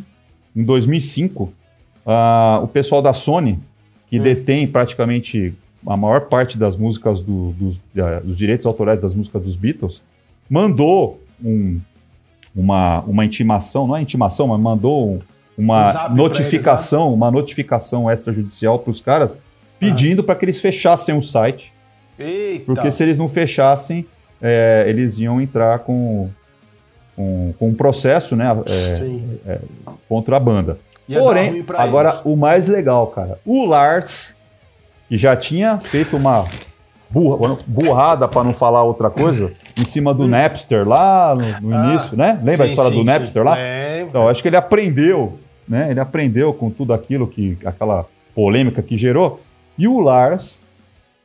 [0.55, 1.53] em 2005,
[2.07, 3.59] ah, o pessoal da Sony,
[4.09, 4.23] que Hum.
[4.23, 5.53] detém praticamente
[5.85, 10.01] a maior parte das músicas do- dos, ah, dos direitos autorais das músicas dos Beatles,
[10.49, 11.81] mandou um-
[12.55, 15.21] uma, uma intimação, não é intimação, mas mandou um-
[15.59, 19.37] Um uma pra notificação, uma notificação extrajudicial para os caras,
[19.81, 21.73] pedindo para que eles fechassem o site,
[22.19, 22.65] Eita.
[22.65, 24.07] porque se eles não fechassem,
[24.43, 26.29] é, eles iam entrar com,
[27.17, 29.39] com, com um processo, né, é, Sim.
[30.09, 30.79] contra a banda.
[31.09, 32.23] Ia Porém, agora eles.
[32.25, 34.37] o mais legal, cara, o Lars,
[35.09, 36.45] que já tinha feito uma
[37.11, 41.77] burra- burrada, para não falar outra coisa, em cima do Napster lá no, no.
[41.77, 42.41] Ah, início, né?
[42.43, 43.07] Lembra a sim, história sim, do sim.
[43.07, 43.55] Napster lá?
[43.55, 44.09] Lembro.
[44.09, 45.39] Então, acho que ele aprendeu,
[45.69, 45.91] né?
[45.91, 49.41] Ele aprendeu com tudo aquilo que aquela polêmica que gerou.
[49.77, 50.63] E o Lars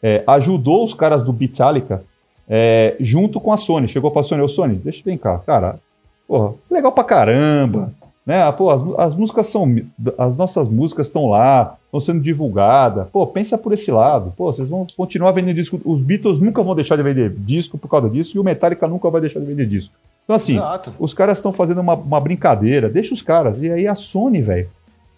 [0.03, 2.03] é, ajudou os caras do Beatallica
[2.48, 3.88] é, junto com a Sony.
[3.88, 5.80] Chegou pra Sony, ô Sony, deixa eu cá, cara.
[6.28, 7.93] Porra, legal pra caramba.
[8.26, 8.52] Né?
[8.52, 9.74] Pô, as, as músicas são.
[10.18, 13.08] As nossas músicas estão lá, estão sendo divulgadas.
[13.10, 14.34] Pô, pensa por esse lado.
[14.36, 15.80] Pô, vocês vão continuar vendendo disco.
[15.86, 19.10] Os Beatles nunca vão deixar de vender disco por causa disso, e o Metallica nunca
[19.10, 19.95] vai deixar de vender disco.
[20.26, 20.93] Então, assim, Exato.
[21.00, 23.62] os caras estão fazendo uma, uma brincadeira, deixa os caras.
[23.62, 24.70] E aí a Sony, velho,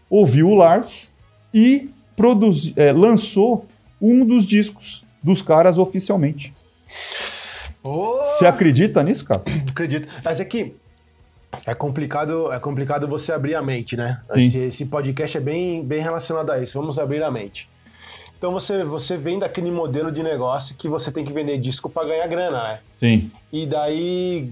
[0.08, 1.12] ouviu o Lars
[1.52, 3.66] e produzi, é, lançou
[4.00, 6.54] um dos discos dos caras oficialmente.
[7.84, 9.42] Ô, Você acredita nisso, cara?
[9.70, 10.08] acredito.
[10.24, 10.76] Mas é que
[11.66, 14.22] é complicado, é complicado você abrir a mente, né?
[14.36, 16.80] Esse, esse podcast é bem, bem relacionado a isso.
[16.80, 17.70] Vamos abrir a mente.
[18.38, 22.08] Então você, você vem daquele modelo de negócio que você tem que vender disco para
[22.08, 22.80] ganhar grana, né?
[23.00, 23.32] Sim.
[23.52, 24.50] E daí,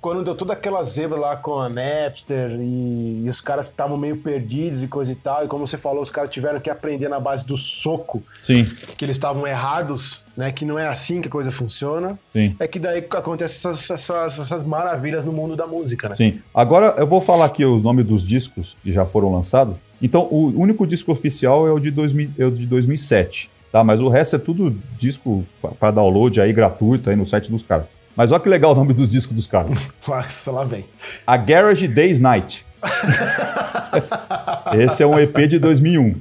[0.00, 4.16] quando deu toda aquela zebra lá com a Napster e, e os caras estavam meio
[4.16, 7.20] perdidos e coisa e tal, e como você falou, os caras tiveram que aprender na
[7.20, 8.64] base do soco Sim,
[8.96, 10.50] que eles estavam errados, né?
[10.50, 12.18] Que não é assim que a coisa funciona.
[12.32, 16.16] sim, É que daí acontecem essas, essas, essas maravilhas no mundo da música, né?
[16.16, 16.40] sim.
[16.54, 19.76] Agora eu vou falar aqui o nome dos discos que já foram lançados.
[20.02, 23.84] Então, o único disco oficial é o de, 2000, é o de 2007, tá?
[23.84, 25.44] Mas o resto é tudo disco
[25.78, 27.84] para download aí gratuito aí no site dos caras.
[28.16, 29.78] Mas olha que legal o nome dos discos dos caras.
[30.06, 30.84] Nossa, lá vem.
[31.26, 32.66] A Garage Days Night.
[34.78, 36.14] Esse é um EP de 2001.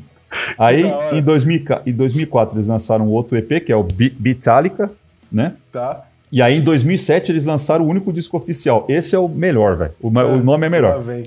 [0.58, 4.92] Aí, em, 2000, ca- em 2004, eles lançaram outro EP, que é o Beatallica,
[5.32, 5.54] né?
[5.72, 6.06] Tá?
[6.32, 8.86] E aí, em 2007, eles lançaram o único disco oficial.
[8.88, 9.92] Esse é o melhor, velho.
[10.00, 11.02] O, ma- o nome é Lá melhor.
[11.02, 11.24] vem.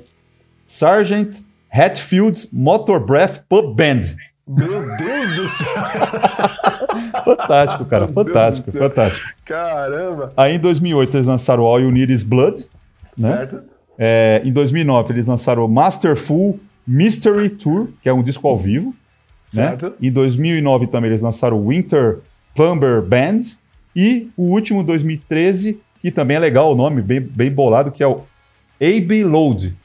[0.67, 1.39] Sargent
[1.73, 4.03] Hatfield's Motor Breath Pub Band.
[4.47, 5.67] Meu Deus do céu!
[7.25, 8.09] Fantástico, cara.
[8.09, 9.29] Fantástico, fantástico.
[9.45, 10.33] Caramba!
[10.37, 12.67] Aí, em 2008, eles lançaram All You Need Is Blood.
[13.19, 13.37] né?
[13.37, 13.63] Certo.
[13.99, 18.95] É, em 2009, eles lançaram o Masterful Mystery Tour, que é um disco ao vivo.
[19.55, 19.69] Né?
[19.69, 19.95] Certo.
[20.01, 22.19] Em 2009 também eles lançaram o Winter
[22.55, 23.41] Plumber Band.
[23.95, 28.07] E o último, 2013, que também é legal o nome, bem, bem bolado, que é
[28.07, 28.23] o
[28.81, 29.77] AB Load.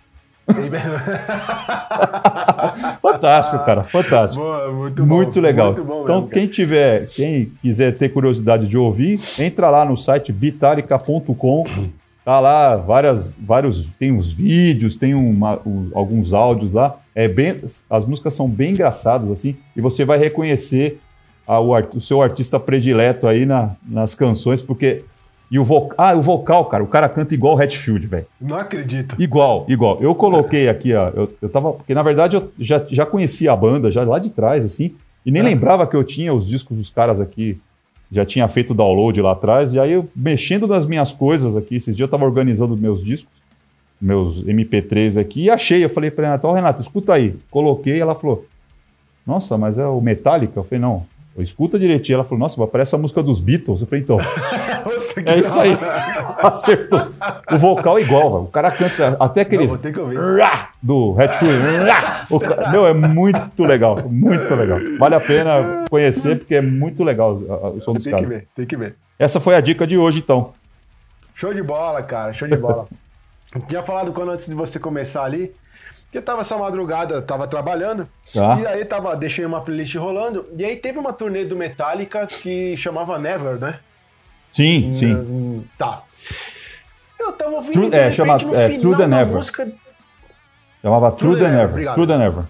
[3.12, 4.42] fantástico, cara, fantástico.
[4.44, 5.16] Boa, muito bom.
[5.16, 5.68] Muito legal.
[5.68, 9.96] Muito bom então, mesmo, quem tiver, quem quiser ter curiosidade de ouvir, entra lá no
[9.98, 11.66] site bitarica.com.
[12.24, 16.98] Tá lá várias, vários, tem uns vídeos, tem uma, um- alguns áudios lá.
[17.16, 21.00] É bem, as músicas são bem engraçadas assim, e você vai reconhecer
[21.48, 25.04] a- o, o seu artista predileto aí na- nas canções, porque
[25.50, 28.26] e o vocal, ah, o vocal, cara, o cara canta igual o Hatfield, velho.
[28.40, 29.16] Não acredito.
[29.18, 29.98] Igual, igual.
[30.02, 31.10] Eu coloquei aqui, ó.
[31.10, 31.72] Eu, eu tava.
[31.74, 34.94] Porque na verdade eu já, já conhecia a banda, já lá de trás, assim.
[35.26, 35.46] E nem Ah.
[35.46, 37.60] lembrava que eu tinha os discos dos caras aqui.
[38.12, 39.74] Já tinha feito o download lá atrás.
[39.74, 43.32] E aí eu, mexendo nas minhas coisas aqui, esses dias eu tava organizando meus discos,
[44.02, 45.84] meus MP3 aqui, e achei.
[45.84, 47.36] Eu falei pra Renata, ó, Renato, escuta aí.
[47.52, 48.46] Coloquei, ela falou:
[49.26, 50.60] Nossa, mas é o Metallica?
[50.60, 51.06] Eu falei, não.
[51.44, 52.16] Escuta direitinho.
[52.16, 53.82] Ela falou, nossa, mas parece a música dos Beatles.
[53.82, 54.18] Eu falei, então.
[55.26, 55.72] É isso aí.
[56.42, 57.00] Acertou.
[57.52, 58.44] O vocal é igual.
[58.44, 60.20] O cara canta até Não, ouvir.
[60.40, 60.70] Rá!
[60.82, 61.16] Do!
[62.30, 63.98] O ca- Meu, é muito legal.
[64.10, 64.80] Muito legal.
[65.00, 68.30] Vale a pena conhecer, porque é muito legal o som dos Tem que caras.
[68.30, 68.96] ver, tem que ver.
[69.18, 70.52] Essa foi a dica de hoje, então.
[71.34, 72.88] Show de bola, cara, show de bola.
[73.68, 75.52] Tinha falado quando antes de você começar ali,
[76.12, 78.58] que eu tava essa madrugada, tava trabalhando, Tá.
[78.60, 82.76] e aí tava, deixei uma playlist rolando, e aí teve uma turnê do Metallica que
[82.78, 83.80] chamava Never, né?
[84.52, 85.14] Sim, sim.
[85.14, 86.02] Hum, Tá.
[87.20, 89.36] Eu tava ouvindo True- é, chama- no é, final True the Never.
[89.36, 89.72] música...
[90.82, 91.76] Chamava True True Never.
[91.76, 91.94] Never.
[91.94, 92.44] True the Never.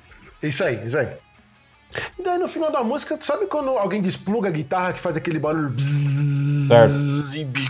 [0.44, 1.08] Isso aí, isso aí.
[2.20, 5.40] E daí no final da música, sabe quando alguém despluga a guitarra que faz aquele
[5.40, 6.94] barulho bzzz, Certo.
[7.36, 7.70] e,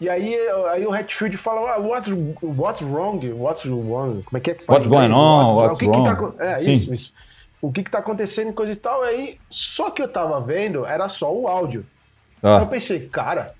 [0.00, 0.34] e aí,
[0.72, 2.08] aí o Hatfield fala, ah, what's,
[2.42, 3.20] what's wrong?
[3.32, 4.22] What's wrong?
[4.22, 5.54] Como é que é que fala What's going on?
[5.56, 6.34] What's o que que tá wrong?
[6.38, 6.72] é, Sim.
[6.72, 7.14] isso, isso.
[7.62, 9.02] O que que tá acontecendo e coisa e tal.
[9.02, 11.84] Aí, só que eu tava vendo, era só o áudio.
[12.42, 13.52] Aí eu pensei, cara,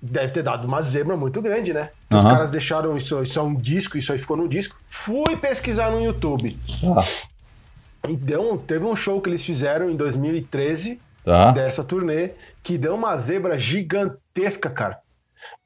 [0.00, 1.90] deve ter dado uma zebra muito grande, né?
[2.10, 4.76] Os caras deixaram isso, isso é um disco, isso aí ficou no disco.
[4.88, 6.58] Fui pesquisar no YouTube.
[6.82, 7.04] Tá.
[8.10, 11.50] E deu um- teve um show que eles fizeram em 2013, Tá.
[11.50, 12.30] dessa turnê,
[12.62, 15.00] que deu uma zebra gigantesca, cara.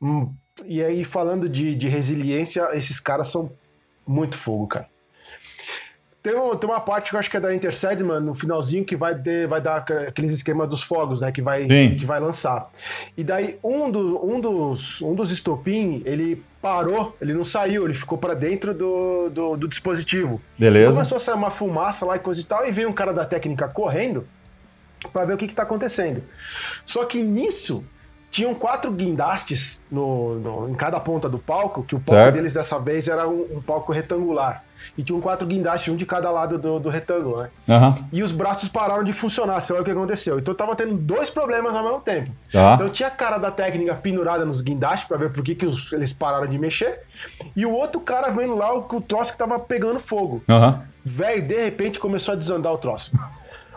[0.01, 0.33] Hum,
[0.67, 3.51] E aí, falando de, de resiliência, esses caras são
[4.07, 4.87] muito fogo, cara.
[6.23, 8.85] Tem, um- tem uma parte que eu acho que é da Interced, mano, no finalzinho,
[8.85, 11.33] que vai, ter, vai dar aqu- aqueles esquemas dos fogos, né?
[11.33, 11.97] Que vai, Sim.
[11.97, 12.71] que vai lançar.
[13.17, 17.95] E daí, um, do, um, dos, um dos estopim, ele parou, ele não saiu, ele
[17.95, 20.41] ficou pra dentro do, do, do dispositivo.
[20.57, 20.93] Beleza.
[20.93, 23.25] Começou a sair uma fumaça lá e coisa e tal, e veio um cara da
[23.25, 24.29] técnica correndo
[25.13, 26.23] pra ver o que, que tá acontecendo.
[26.87, 27.85] Só que nisso,
[28.33, 32.35] tinham quatro guindastes no, no- em cada ponta do palco, que o palco Certo.
[32.35, 34.65] deles dessa vez era um, um palco retangular.
[34.99, 37.51] E tinham quatro guindastes, um de cada lado do, do retângulo, né?
[37.69, 37.95] Aham.
[38.13, 40.39] E os braços pararam de funcionar, sei lá o que aconteceu.
[40.41, 42.33] Então eu tava tendo dois problemas ao mesmo tempo.
[42.51, 42.75] Tá.
[42.75, 45.93] Então tinha a cara da técnica pendurada nos guindastes pra ver por que, que os-
[45.93, 47.01] eles pararam de mexer.
[47.55, 50.43] E o outro cara vendo lá o, o troço que tava pegando fogo.
[50.49, 50.83] Aham.
[51.05, 53.13] Velho, de repente começou a desandar o troço.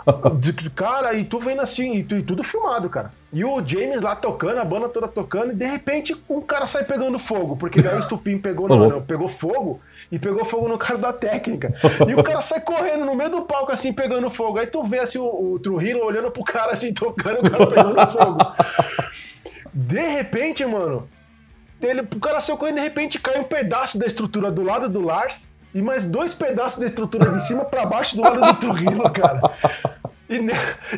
[0.40, 3.12] De- Cara, e tu vendo assim, e, tu- e tudo filmado, cara.
[3.34, 6.84] E o James lá tocando, a banda toda tocando, e de repente um cara sai
[6.84, 9.82] pegando fogo, porque daí o estupim pegou, não, não, pegou fogo
[10.12, 11.74] e pegou fogo no cara da técnica.
[12.08, 14.60] E o cara sai correndo no meio do palco, assim, pegando fogo.
[14.60, 18.08] Aí tu vê assim o, o Trujillo olhando pro cara assim, tocando, o cara pegando
[18.12, 18.38] fogo.
[19.74, 21.08] De repente, mano,
[21.82, 25.02] ele, o cara saiu correndo, de repente cai um pedaço da estrutura do lado do
[25.02, 29.10] Lars e mais dois pedaços da estrutura de cima pra baixo do lado do Trujillo,
[29.12, 29.42] cara.
[30.30, 30.54] E, ne-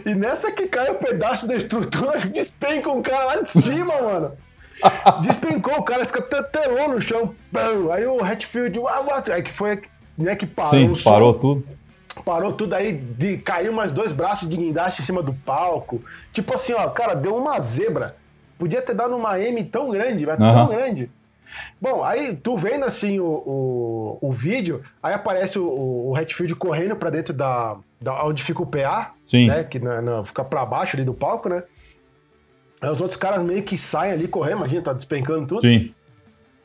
[0.06, 4.32] e nessa que cai um pedaço da estrutura, despenca um cara lá de cima, mano.
[5.22, 7.34] Despencou, o cara escatelou no chão.
[7.52, 7.92] Pão.
[7.92, 9.82] Aí o Hatfield, "Ah, what?" aí que foi
[10.18, 11.10] né, que parou Sim, o som.
[11.12, 11.68] parou tudo.
[12.24, 16.02] Parou tudo aí, de, caiu mais dois braços de guindaste em cima do palco.
[16.34, 18.16] Tipo assim, ó, cara, deu uma zebra.
[18.58, 20.68] Podia ter dado uma M tão grande, mas tão Aham.
[20.68, 21.12] grande.
[21.80, 26.96] Bom, aí tu vendo assim o, o, o vídeo, aí aparece o, o Hatfield correndo
[26.96, 29.48] pra dentro da, da onde fica o PA, Sim.
[29.48, 29.64] né?
[29.64, 31.64] Que na, na- fica pra baixo ali do palco, né?
[32.82, 35.62] Aí os outros caras meio que saem ali correndo, imagina, tá despencando tudo.
[35.62, 35.94] Sim.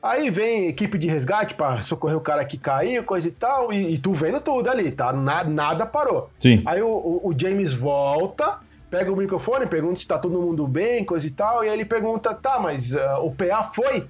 [0.03, 3.95] Aí vem equipe de resgate pra socorrer o cara que caiu, coisa e tal, e,
[3.95, 5.13] e tu vendo tudo ali, tá?
[5.13, 6.29] Na- nada parou.
[6.41, 6.63] Sim.
[6.67, 8.59] Aí o, o- o James volta,
[8.91, 11.85] pega o microfone, pergunta se tá todo mundo bem, coisa e tal, e aí ele
[11.85, 14.07] pergunta, tá, mas ah, o PA foi?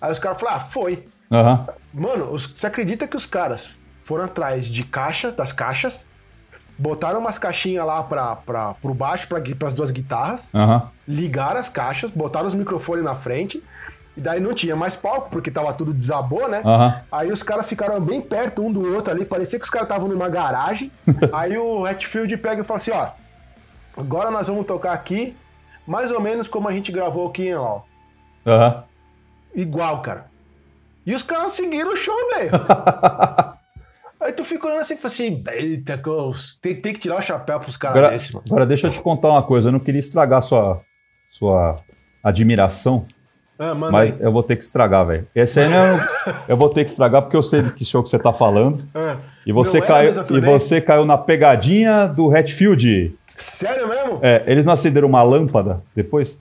[0.00, 1.04] Aí os caras falam, ah, foi.
[1.30, 1.66] Aham.
[1.92, 6.06] Mano, os- você acredita que os caras foram atrás de caixas, das caixas,
[6.78, 10.88] botaram umas caixinhas lá pra, pra, pro baixo, pra, pras duas guitarras, Aham.
[11.06, 13.62] ligaram as caixas, botaram os microfones na frente,
[14.16, 16.62] E daí não tinha mais palco, porque tava tudo desabou, né?
[16.64, 17.00] Aham.
[17.10, 20.08] Aí os caras ficaram bem perto um do outro ali, parecia que os caras estavam
[20.08, 20.90] numa garagem.
[21.32, 23.08] Aí o Hatfield pega e fala assim, ó,
[23.96, 25.36] agora nós vamos tocar aqui,
[25.86, 27.80] mais ou menos como a gente gravou aqui, ó.
[28.46, 28.84] Aham.
[29.54, 30.26] Igual, cara.
[31.06, 32.50] E os caras seguiram o show, velho.
[34.24, 36.00] Aí tu fica olhando assim e fala assim, eita,
[36.62, 38.44] tem, tem que tirar o chapéu pros caras Agora, desse, mano.
[38.48, 39.68] agora deixa eu te contar uma coisa.
[39.68, 40.80] Eu não queria estragar sua,
[41.28, 41.76] sua
[42.22, 43.04] admiração,
[43.58, 44.18] Ah, mas aí.
[44.22, 45.28] eu vou ter que estragar, velho.
[45.34, 46.00] Esse aí não,
[46.48, 48.82] eu vou ter que estragar porque eu sei de que show que você tá falando.
[48.94, 53.14] Ah, E você, a caiu, e você caiu na pegadinha do Hatfield.
[53.36, 54.20] Sério mesmo?
[54.22, 56.40] É, eles não acenderam uma lâmpada depois?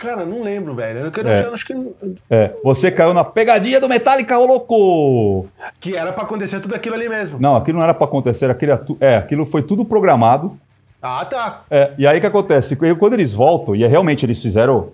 [0.00, 1.00] Cara, não lembro, velho.
[1.00, 1.44] Eu quero, É.
[1.44, 1.74] eu acho que,
[2.30, 5.46] É, você caiu na pegadinha do Metallica, ô louco!
[5.78, 7.38] que era pra acontecer tudo aquilo ali mesmo.
[7.38, 10.56] Não, aquilo não era pra acontecer, aquilo, era tu- é, aquilo foi tudo programado.
[11.02, 11.62] Ah, tá.
[11.70, 12.74] É, e aí o que acontece?
[12.76, 14.88] Quando eles voltam, e é realmente eles fizeram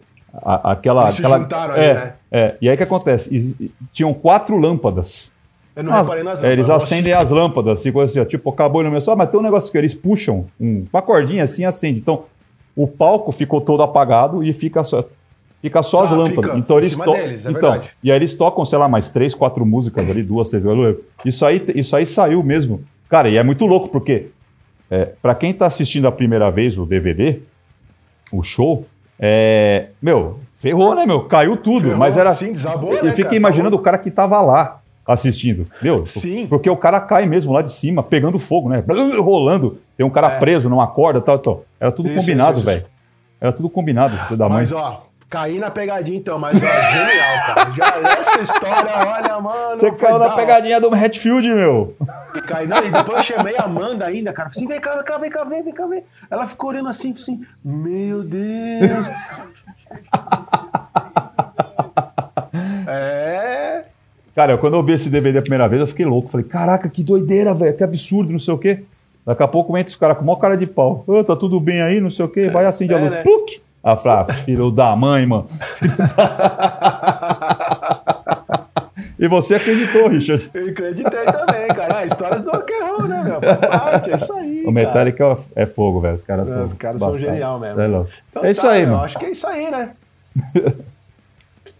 [0.44, 1.02] a- aquela.
[1.04, 2.12] Eles se aquela juntaram ali, é, né?
[2.32, 3.34] É, e aí o que acontece?
[3.34, 5.32] E- e tinham quatro lâmpadas.
[5.76, 6.92] Eu não As- reparei nas é, eles lâmpadas.
[6.92, 9.42] acendem as lâmpadas, assim, coisa assim, ó, tipo, acabou no meu só, mas tem um
[9.42, 12.00] negócio que eles puxam um, uma cordinha assim e acende.
[12.00, 12.24] Então,
[12.76, 15.04] o palco ficou todo apagado e fica só,
[15.62, 16.44] fica só, Só as lâmpadas.
[16.52, 17.90] fica Então eles cima to- deles, é então, verdade.
[18.02, 20.64] E aí eles tocam, sei lá, mais três, quatro músicas ali, duas, três.
[20.64, 21.00] eu.
[21.24, 22.82] Isso aí, isso aí saiu mesmo.
[23.08, 24.26] Cara, e é muito louco, porque
[24.90, 27.40] é, para quem tá assistindo a primeira vez o DVD,
[28.32, 28.84] o show,
[29.18, 31.22] é, meu, ferrou, né, meu?
[31.22, 32.32] Caiu tudo, Ferrou, mas era.
[32.34, 33.36] sim, desabou, e né, fica cara?
[33.36, 36.04] imaginando o cara que tava lá assistindo, meu.
[36.04, 36.46] Sim.
[36.48, 38.82] Porque o cara cai mesmo lá de cima, pegando fogo, né?
[39.20, 39.78] Rolando.
[39.96, 40.38] Tem um cara É.
[40.40, 41.64] preso numa corda e tal, tal.
[41.78, 42.86] Era tudo Isso, combinado, velho.
[43.40, 44.58] Era tudo combinado, filho da mãe.
[44.58, 47.72] Mas, ó, caí na pegadinha então, mas ó, genial, cara.
[47.72, 49.78] Já essa história, olha, mano.
[49.78, 51.94] Você caiu na pegadinha do Hatfield, meu.
[52.46, 54.48] Cai, não, e depois eu chamei a Amanda ainda, cara.
[54.50, 56.04] Falei assim, vem cá, vem cá, vem cá, vem, vem cá, vem.
[56.30, 59.08] Ela ficou olhando assim, assim, meu Deus.
[62.88, 63.84] é.
[64.34, 66.28] Cara, quando eu vi esse DVD a primeira vez, eu fiquei louco.
[66.28, 67.76] Falei, caraca, que doideira, velho.
[67.76, 68.84] Que absurdo, não sei o quê.
[69.26, 71.02] Daqui a pouco entra os caras com maior cara de pau.
[71.06, 72.48] Ô, tá tudo bem aí, não sei o quê.
[72.48, 73.12] Vai acender a É, luz.
[73.12, 73.22] né?
[73.24, 73.60] Puc!
[73.82, 75.46] Ah, Flávio, filho da mãe, mano.
[79.18, 80.50] e você acreditou, Richard.
[80.52, 81.98] Eu acreditei também, cara.
[81.98, 83.40] Ah, histórias do rock and roll, né, meu?
[83.40, 84.64] Faz parte, é isso aí.
[84.66, 86.14] O Metallica é fogo, velho.
[86.16, 86.58] Os caras cara.
[86.58, 86.64] são.
[86.66, 87.80] Os caras são genial mesmo.
[87.80, 87.86] É.
[88.30, 89.02] Então é isso tá, aí, mano.
[89.02, 89.90] acho que é isso aí, né?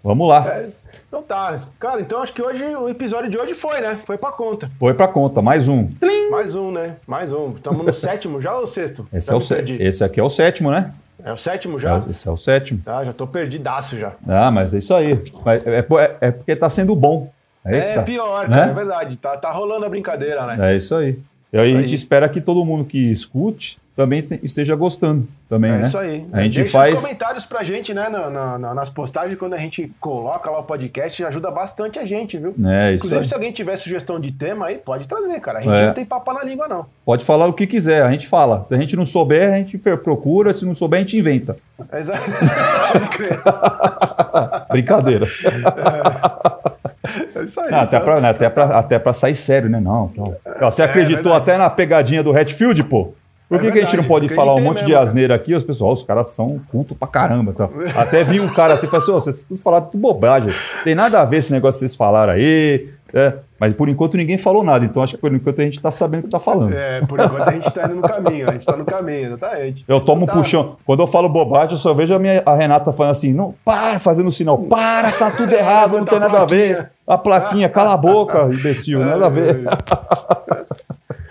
[0.03, 0.47] Vamos lá.
[0.49, 0.69] É,
[1.09, 1.59] Então tá.
[1.79, 3.99] Cara, então acho que hoje o episódio de hoje foi, né?
[4.05, 4.71] Foi pra conta.
[4.79, 5.89] Foi pra conta, mais um.
[6.31, 6.97] Mais um, né?
[7.07, 7.51] Mais um.
[7.53, 9.07] Estamos no sétimo já ou no sexto?
[9.13, 10.93] Esse, Já é o sé- esse aqui é o sétimo, né?
[11.25, 12.03] É o sétimo já?
[12.11, 12.83] Esse é o sétimo.
[12.87, 14.13] Ah, já tô perdidaço já.
[14.29, 15.19] Ah, mas é isso aí.
[15.45, 17.31] Mas é, é- é porque tá sendo bom.
[17.65, 18.03] É Eita.
[18.03, 18.57] pior, Né?
[18.59, 19.17] cara, é verdade.
[19.17, 20.73] Tá, tá rolando a brincadeira, né?
[20.73, 21.19] É isso aí.
[21.53, 21.95] E aí a gente Aí.
[21.95, 25.87] espera que todo mundo que escute também te- esteja gostando também, É, né?
[25.87, 26.27] isso aí.
[26.33, 26.95] A gente Deixa faz...
[26.97, 28.11] os comentários pra gente, né?
[28.11, 32.05] na- na- na- nas postagens, quando a gente coloca lá o podcast, ajuda bastante a
[32.05, 32.55] gente, viu?
[32.67, 33.27] É, Inclusive, aí.
[33.27, 35.61] se alguém tiver sugestão de tema aí, pode trazer, cara.
[35.61, 35.87] A gente É.
[35.87, 36.85] não tem papo na língua, não.
[37.07, 38.67] Pode falar o que quiser, a gente fala.
[38.69, 40.53] Se a gente não souber, a gente procura.
[40.53, 41.57] Se não souber, a gente inventa.
[41.95, 42.21] Exato.
[44.71, 45.25] Brincadeira.
[45.25, 46.96] é
[47.43, 47.73] isso aí.
[47.73, 48.05] Até, tá?
[48.05, 49.81] pra, né, até, pra, até pra sair sério, né?
[49.81, 50.11] Não.
[50.17, 50.37] não.
[50.61, 51.43] Ó, Você acreditou verdade.
[51.51, 53.13] até na pegadinha do Hatfield, pô?
[53.49, 55.05] Por É que, que a gente não verdade, pode falar um monte de mesmo, cara.
[55.05, 55.55] asneira aqui?
[55.55, 57.53] Os pessoal, os caras são culto pra caramba.
[57.53, 57.69] Tá?
[57.95, 60.51] Até vi um cara assim e falou assim: "Ô, vocês tudo falaram tudo bobagem.
[60.83, 62.89] Tem nada a ver esse negócio que vocês falaram aí.
[63.15, 64.85] É, mas por enquanto ninguém falou nada.
[64.85, 66.75] Então acho que por enquanto a gente tá sabendo o que tá falando.
[66.75, 69.85] É, por enquanto a gente tá indo no caminho, a gente tá no caminho, exatamente.
[69.87, 70.33] Eu tomo um Tá.
[70.33, 70.73] puxão.
[70.85, 74.01] Quando eu falo bobagem, eu só vejo a, minha, a Renata falando assim: não, para,
[74.01, 76.91] fazendo sinal, para, tá tudo errado, não tem nada a ver.
[77.07, 79.61] A plaquinha, cala a boca, imbecil, nada a ver.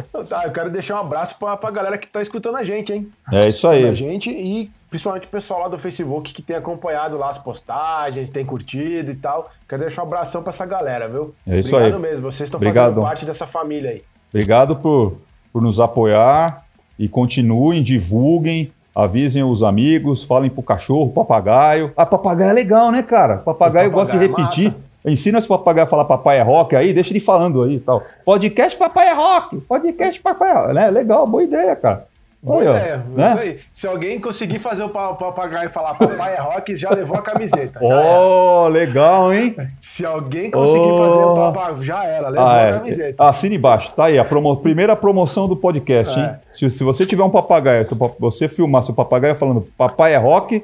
[0.10, 2.94] Então tá, eu quero deixar um abraço pra, pra galera que tá escutando a gente,
[2.94, 3.10] hein?
[3.34, 3.80] É isso aí.
[3.84, 7.38] Escutando A gente e principalmente o pessoal lá do Facebook que tem acompanhado lá as
[7.38, 9.52] postagens, tem curtido e tal.
[9.68, 11.36] Quero deixar um abração pra essa galera, viu?
[11.46, 12.02] É isso Obrigado aí.
[12.02, 12.86] mesmo, vocês estão Obrigado.
[12.94, 14.04] fazendo parte dessa família aí.
[14.34, 15.18] Obrigado por,
[15.52, 16.64] por nos apoiar
[16.98, 21.92] e continuem, divulguem, avisem os amigos, falem pro cachorro, papagaio.
[21.98, 23.38] Ah, papagaio é legal, né, cara?
[23.40, 24.74] Papagaio, O gosta de papagaio é repetir.
[25.06, 28.04] Ensina esse papagaio a falar papai é rock aí, deixa ele falando aí e tal.
[28.26, 30.74] Podcast papai é rock, podcast papai é rock.
[30.74, 30.90] Né?
[30.90, 32.08] Legal, boa ideia, cara.
[32.42, 33.30] Boa ó, ideia, né?
[33.30, 33.60] isso aí.
[33.74, 37.80] Se alguém conseguir fazer o pa- papagaio falar papai é rock, já levou a camiseta.
[37.82, 39.56] Oh, legal, hein?
[39.80, 40.98] Se alguém conseguir Oh.
[41.00, 42.72] fazer o papagaio, já era, levou Ah, a é.
[42.74, 43.24] camiseta.
[43.24, 46.22] Assine embaixo, tá aí, a promo- primeira promoção do podcast, É.
[46.24, 46.30] hein?
[46.54, 50.64] Se, se você tiver um papagaio, se você filmar seu papagaio falando papai é rock,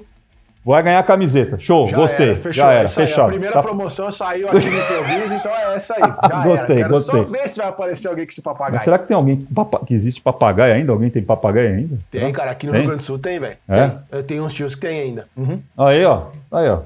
[0.64, 1.58] vai ganhar a camiseta.
[1.60, 2.30] Show, Já gostei.
[2.30, 2.94] era, fechou, já é era, aí.
[2.94, 3.26] fechado.
[3.26, 6.02] A primeira Tá- promoção saiu aqui no improviso, então é essa aí.
[6.02, 6.84] Já Gostei, era.
[6.84, 7.20] Quero gostei.
[7.24, 8.74] só ver se vai aparecer alguém com esse papagaio.
[8.76, 9.48] Mas será que tem alguém
[9.88, 10.92] que existe papagaio ainda?
[10.92, 11.98] Alguém tem papagaio ainda?
[12.12, 12.34] Tem, Será?
[12.34, 12.82] cara, aqui no Tem?
[12.82, 13.58] Rio Grande do Sul tem, velho.
[13.68, 13.88] É?
[13.88, 14.00] Tem.
[14.12, 15.28] Eu tenho uns tios que tem ainda.
[15.36, 15.60] Uhum.
[15.78, 16.24] Aí, ó.
[16.52, 16.80] Aí, ó.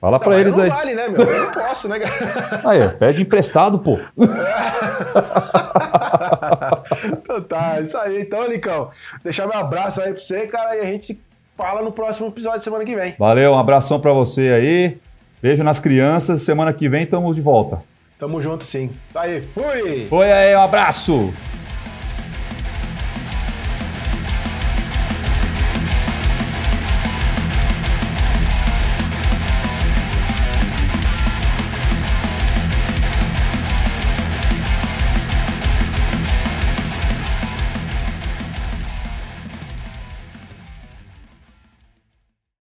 [0.00, 0.70] Fala pra mas eles não aí.
[0.70, 1.20] vale, né, meu?
[1.20, 2.14] Eu não posso, né, cara?
[2.64, 3.98] Aí, pede emprestado, pô.
[7.12, 8.22] então tá, isso aí.
[8.22, 8.90] Então, Licão,
[9.22, 11.22] deixar meu abraço aí pra você, cara, e a gente se
[11.60, 13.14] fala no próximo episódio semana que vem.
[13.18, 14.96] Valeu, um abração pra você aí.
[15.42, 16.42] Beijo nas crianças.
[16.42, 17.82] Semana que vem estamos de volta.
[18.18, 18.90] Tamo junto sim.
[19.12, 20.06] Tá aí, fui!
[20.08, 21.32] Foi aí, um abraço!